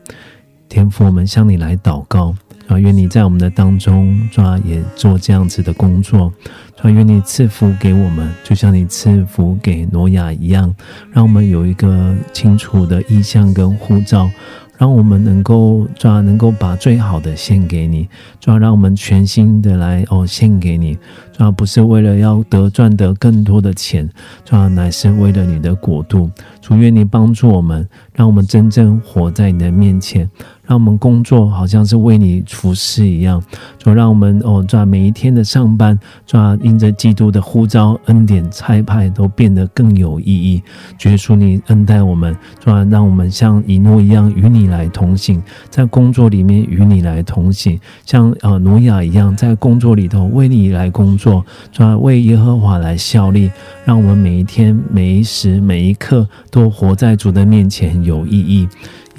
[0.67, 2.33] 天父我们向你来祷告。
[2.69, 6.31] 啊，愿你在我们的当中，主，也做这样子的工作。
[6.75, 10.73] 主啊，愿你赐福给我们，就像你赐福给挪亚一样，
[11.11, 14.29] 让我们有一个清楚的意向跟护照。
[14.77, 18.07] 让我们能够抓，能够把最好的献给你，
[18.39, 20.97] 抓，让我们全心的来哦献给你，
[21.33, 24.09] 抓，不是为了要得赚得更多的钱，
[24.45, 26.31] 抓，乃是为了你的国度。
[26.61, 30.29] 主愿你帮助我们，让我们真正活在你的面前。
[30.69, 33.41] 让我们工作好像是为你服侍一样，
[33.79, 35.97] 就让我们哦，抓每一天的上班，
[36.27, 40.61] 抓因着基督的呼召、恩典、差派，都变得更有意义。
[41.05, 45.41] 耶稣，你恩待我们，抓让我们像以诺一样与你来同行，
[45.71, 53.49] 在工作里面与你来同行，像呃挪亚一样，在工作里头为你来工作，抓为耶和华来效力。
[53.85, 58.67] 让我们每一天、每一时、每一刻都活在主的面前有意义。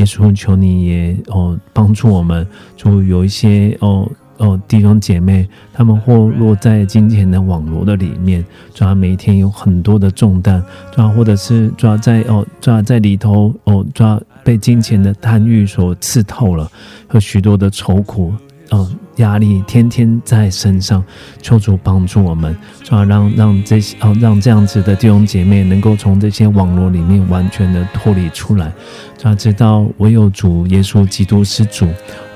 [0.00, 8.42] 耶稣，求你也哦帮助我们，就有一些哦哦弟兄姐妹，他们或落在金钱的网络的里面，
[8.72, 16.70] 抓每天有很多的重担，抓或者是抓在哦抓在里头哦抓被金钱的贪欲所刺透了，
[17.06, 18.32] 和许多的愁苦
[18.70, 18.90] 哦。
[19.16, 21.04] 压力天天在身上，
[21.42, 28.72] 求主帮助我们，从而，让让这些哦，让这样子的弟兄姐妹能够从这些网络里面完全的脱离出来，
[29.18, 31.86] 从而，知道唯有主耶稣基督是主，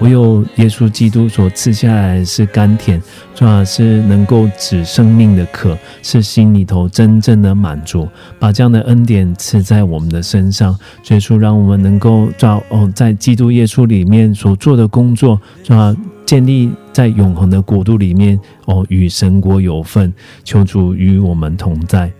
[0.01, 3.01] 唯有耶稣基督所赐下来是甘甜，
[3.35, 8.07] 从而，是能够止生命的渴，是心里头真正的满足，
[8.39, 10.77] 把这样的恩典赐在我们的身上，
[11.09, 15.97] 耶稣让我们能够照哦，在基督耶稣里面所做的工作，啊。
[16.27, 20.13] 建立在永恒的国度里面哦，与神国有份，
[20.45, 22.13] 求主与我们同在。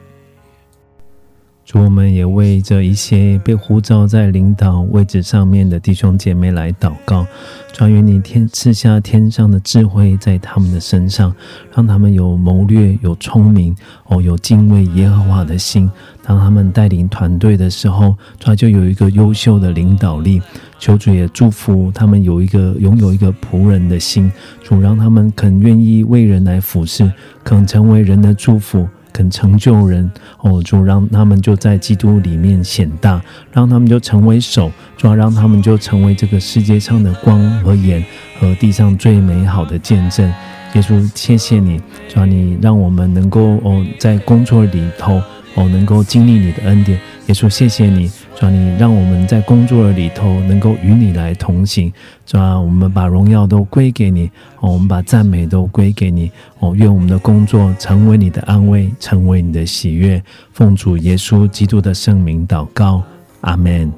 [1.65, 7.27] 主，我们也为这一些被呼召在领导位置上面的弟兄姐妹来祷告。
[7.73, 11.35] 主，愿你天赐下天上的智慧在他们的身上，
[11.75, 13.75] 让他们有谋略、有聪明
[14.09, 15.91] 哦，有敬畏耶和华的心。
[16.23, 20.43] 当他们带领团队的时候，他就有一个优秀的领导力。
[20.85, 24.31] 求主也祝福他们有一个拥有一个仆人的心，
[24.63, 27.11] 主让他们肯愿意为人来服侍，
[27.43, 28.87] 肯成为人的祝福。
[29.11, 30.11] 肯成就人
[30.41, 38.05] 哦，主让他们就在基督里面显大，让他们就成为手，主要让他们就成为这个世界上的光和盐
[38.39, 40.27] 和地上最美好的见证。
[40.75, 45.23] 耶稣，谢谢你，主要你让我们能够哦在工作里头
[45.55, 46.99] 哦能够经历你的恩典。
[47.29, 48.11] 耶稣，谢谢你。
[48.37, 51.93] 主啊，你让我们在工作的里头能够与你来同行。
[52.27, 54.29] 主啊，我们把荣耀都归给你，
[54.61, 56.31] 哦，我们把赞美都归给你。
[56.59, 60.21] 哦，愿我们的工作成为你的安慰，成为你的喜悦。
[60.53, 63.03] 奉主耶稣基督的圣名祷告，
[63.43, 63.93] 阿门。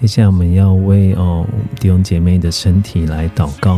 [0.00, 1.46] 接下来我们要为哦
[1.78, 3.76] 弟兄姐妹的身体来祷告。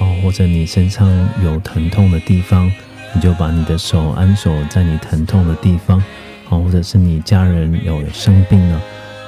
[0.00, 1.08] 哦，或者你身上
[1.44, 2.68] 有疼痛的地方，
[3.14, 6.02] 你就把你的手安守在你疼痛的地方。
[6.50, 8.80] 哦，或者是你家人有生病了，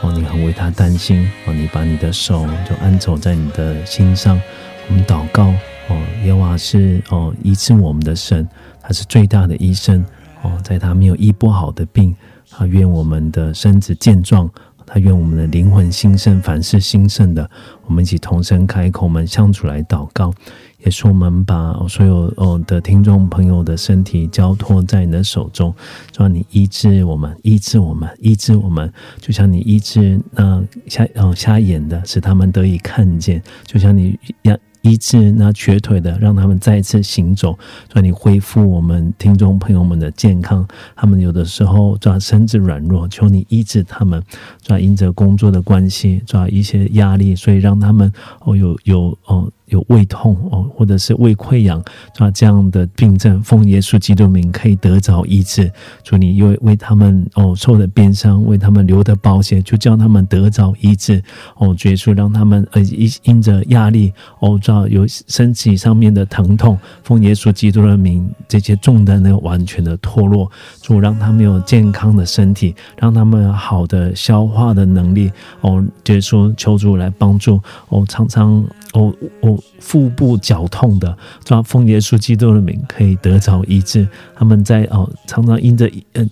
[0.03, 4.41] 哦，你很为他担心，哦，你把你的手就安走在你的心上，
[4.89, 5.47] 我们祷告，
[5.89, 8.47] 哦，耶和华是哦医治我们的神，
[8.83, 10.05] 他是最大的医生，
[10.43, 12.15] 哦，在他没有医不好的病，
[12.51, 14.49] 他愿我们的身子健壮，
[14.87, 17.51] 他愿我们的灵魂兴盛，凡事兴盛的，
[17.87, 20.33] 我们一起同声开口，我们相处来祷告。
[20.79, 25.75] 也是我们把所有哦的听众朋友的身体交托在你的手中，
[26.17, 34.57] 让你医治我们，医治我们，医治我们，就像你医治那瞎哦瞎眼的，使他们得以看见，就像你让。
[34.87, 37.59] 医治那瘸腿的，让他们再次行走。
[37.93, 40.67] 让你恢复我们听众朋友们的健康。
[40.95, 44.23] 他们有的时候抓身子软弱，求你医治他们。
[44.63, 48.13] 抓因着工作的关系，抓一些压力，所以让他们
[48.45, 49.51] 哦有有哦。
[49.67, 51.83] 有胃痛哦，或者是胃溃疡，
[52.19, 55.71] 啊，这样的病症，奉耶稣基督名可以得着医治。
[56.05, 61.23] 祝你为为他们哦受的鞭伤，为他们留的保险，就叫他们得着医治。
[61.57, 70.51] 哦，耶稣让他们呃因因着压力哦，照有身体上面的疼痛，奉耶稣基督的名，这些重担呢完全的脱落。
[70.81, 75.33] 主让他们有健康的身体，让他们好的消化的能力。
[75.63, 77.61] 哦，耶稣求主来帮助。
[77.89, 79.56] 哦，常常哦哦。
[79.79, 84.07] 腹部绞痛的，抓奉耶稣基督的名，可以得着医治。
[84.35, 86.27] 他们在哦，常常因着呃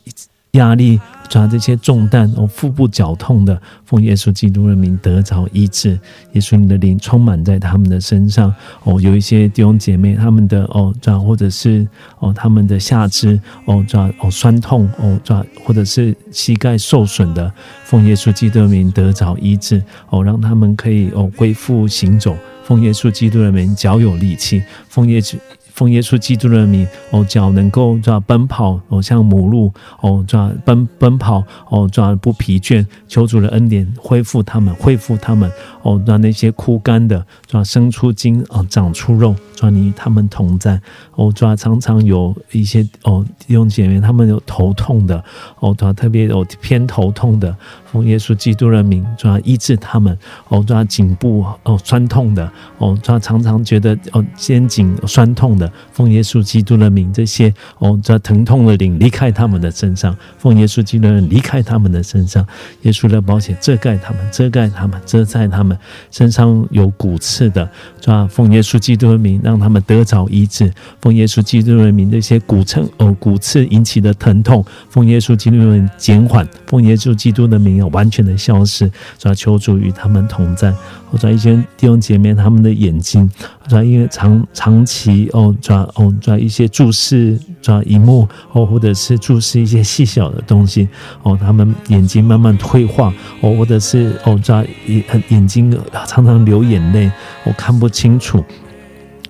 [0.53, 5.99] 压力抓这些重担哦，腹部绞痛的，奉耶稣基督的名得着医治。
[6.33, 8.55] 耶稣你的灵充满在他们的身上
[8.85, 9.01] 哦。
[9.01, 11.85] 有一些弟兄姐妹，他们的哦抓或者是
[12.21, 17.53] 哦他们的下肢哦抓哦酸痛哦抓，或者是膝盖受损的，
[17.83, 22.37] 奉耶稣基督的名得着医治哦，让他们可以哦恢复行走。
[22.65, 25.37] 奉耶稣基督的名，脚有力气，奉耶稣。
[25.75, 32.87] 奉耶稣基督的名，哦，脚能够抓奔跑，哦，像母鹿，哦，抓奔奔跑，哦，抓不疲倦。
[33.09, 35.51] 求主的恩典恢复他们，恢复他们，
[35.83, 39.35] 哦，让那些枯干的抓生出筋，哦，长出肉。
[39.71, 40.81] 你他们同在，
[41.15, 45.23] 哦，抓常常有一些哦弟兄姐妹，他们有头痛的，
[45.61, 47.55] 哦，抓特别有偏头痛的。
[47.85, 62.45] 奉耶稣基督的名，抓医治他们，哦，抓颈部哦酸痛的，哦，抓常常觉得哦肩颈酸痛的，奉耶稣基督的名，这些哦抓疼痛的灵离开他们的身上，奉耶稣基督的离开他们的身上，
[62.83, 65.79] 耶稣的保险遮盖他们，遮盖他们，遮在他们
[66.11, 77.75] 身上有骨刺的，抓奉耶稣基督的名，那让他们得着医治，奉耶稣基督的名，这些骨刺哦骨刺引起的疼痛，奉耶稣基督的名减缓，奉耶稣基督的名。
[77.93, 78.89] 完全的消失，
[79.19, 80.73] 主要求主与他们同在。
[81.11, 83.31] 或者一些弟兄姐妹，他们的眼睛，
[83.69, 90.89] 主要因为长长期哦，抓哦，抓一些注视，抓荧幕哦，或者是注视一些细小的东西
[91.23, 95.77] 哦，他们眼睛慢慢退化哦，或者是哦，抓眼眼睛
[96.07, 97.11] 常常流眼泪，
[97.45, 98.43] 我看不清楚。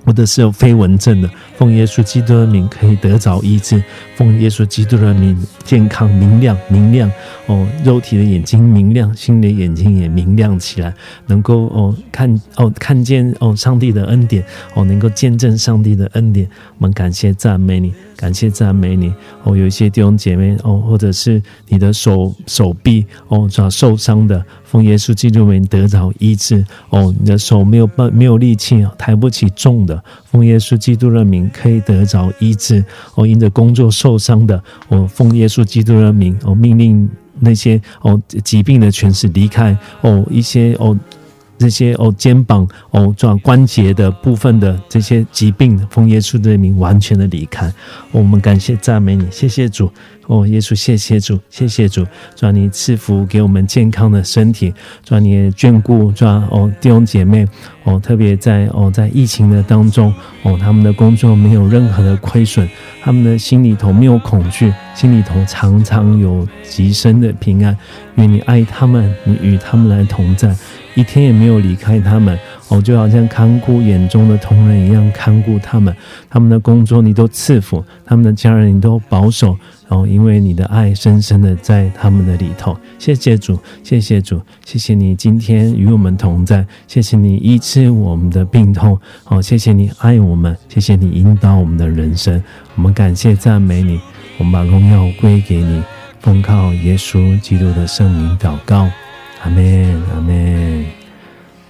[0.04, 3.82] 或者是有飞蚊症的，奉耶稣基督的名可以得着医治，
[4.16, 7.10] 奉耶稣基督的名健康明亮明亮
[7.46, 10.92] 哦，肉体的眼睛明亮，心的眼睛也明亮起来，
[11.26, 14.44] 能够哦看哦看见哦上帝的恩典
[14.74, 16.48] 哦，能够见证上帝的恩典，
[16.78, 17.92] 我们感谢赞美你。
[18.16, 32.84] 感谢赞美你哦，有一些弟兄姐妹哦，或者是你的手手臂哦，抓受伤的，奉耶稣基督名得着医治哦，你的手没有办没有力气抬不起重的，奉耶稣基督的名可以得着医治
[33.14, 37.08] 哦，因着工作受伤的，我奉耶稣基督的名哦，命令
[37.40, 40.98] 那些哦疾病的全是离开哦，一些哦。
[41.58, 47.72] 这些哦，肩膀哦，转关节的部分的这些疾病，奉耶稣的名完全的离开。
[48.12, 49.90] 我们感谢赞美你，谢谢主。
[50.26, 52.02] 哦，耶稣，谢谢主，谢谢主，
[52.34, 54.72] 主你赐福给我们健康的身体，
[55.04, 57.46] 主你眷顾，主哦弟兄姐妹，
[57.82, 60.10] 哦特别在哦在疫情的当中，
[60.42, 62.66] 哦他们的工作没有任何的亏损，
[63.02, 67.76] 他们的心里头没有恐惧，心里头常常有极深的平安。
[68.14, 70.56] 愿你爱他们，你与他们来同在，
[70.94, 72.38] 一天也没有离开他们。
[72.68, 75.94] 哦，就好像看顾眼中的同仁一样看顾他们，
[76.30, 79.56] 他们的工作你都赐福，他们的家人你都保守。
[79.86, 92.42] 然后，因为你的爱深深的在他们的里头，谢谢主，谢谢主，谢谢你今天与我们同在，谢谢你医治我们的病痛，好，谢谢你爱我们，谢谢你引导我们的人生，
[92.76, 94.00] 我们感谢赞美你，
[94.38, 95.82] 我们把荣耀归给你，
[96.20, 98.88] 奉靠耶稣基督的圣名祷告，
[99.44, 100.84] 阿门，阿门。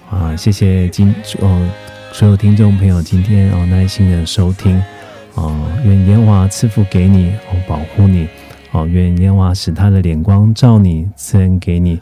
[0.09, 1.69] 啊，谢谢今哦
[2.13, 4.81] 所有听众朋友今天哦耐心的收听。
[5.33, 5.53] 哦，
[5.83, 8.25] 愿耶华赐福给你，哦，保护你，
[8.71, 11.99] 哦，愿耶华使他的脸光照你，赐恩给你，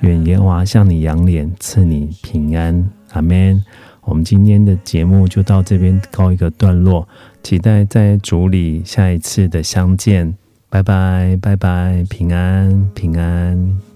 [0.00, 3.64] 愿耶华向你扬脸，赐你平安，阿门。
[4.02, 7.08] 我们今天的节目就到这边告一个段落，
[7.42, 10.34] 期待在主里下一次的相见，
[10.68, 13.93] 拜拜，拜拜，平安，平安。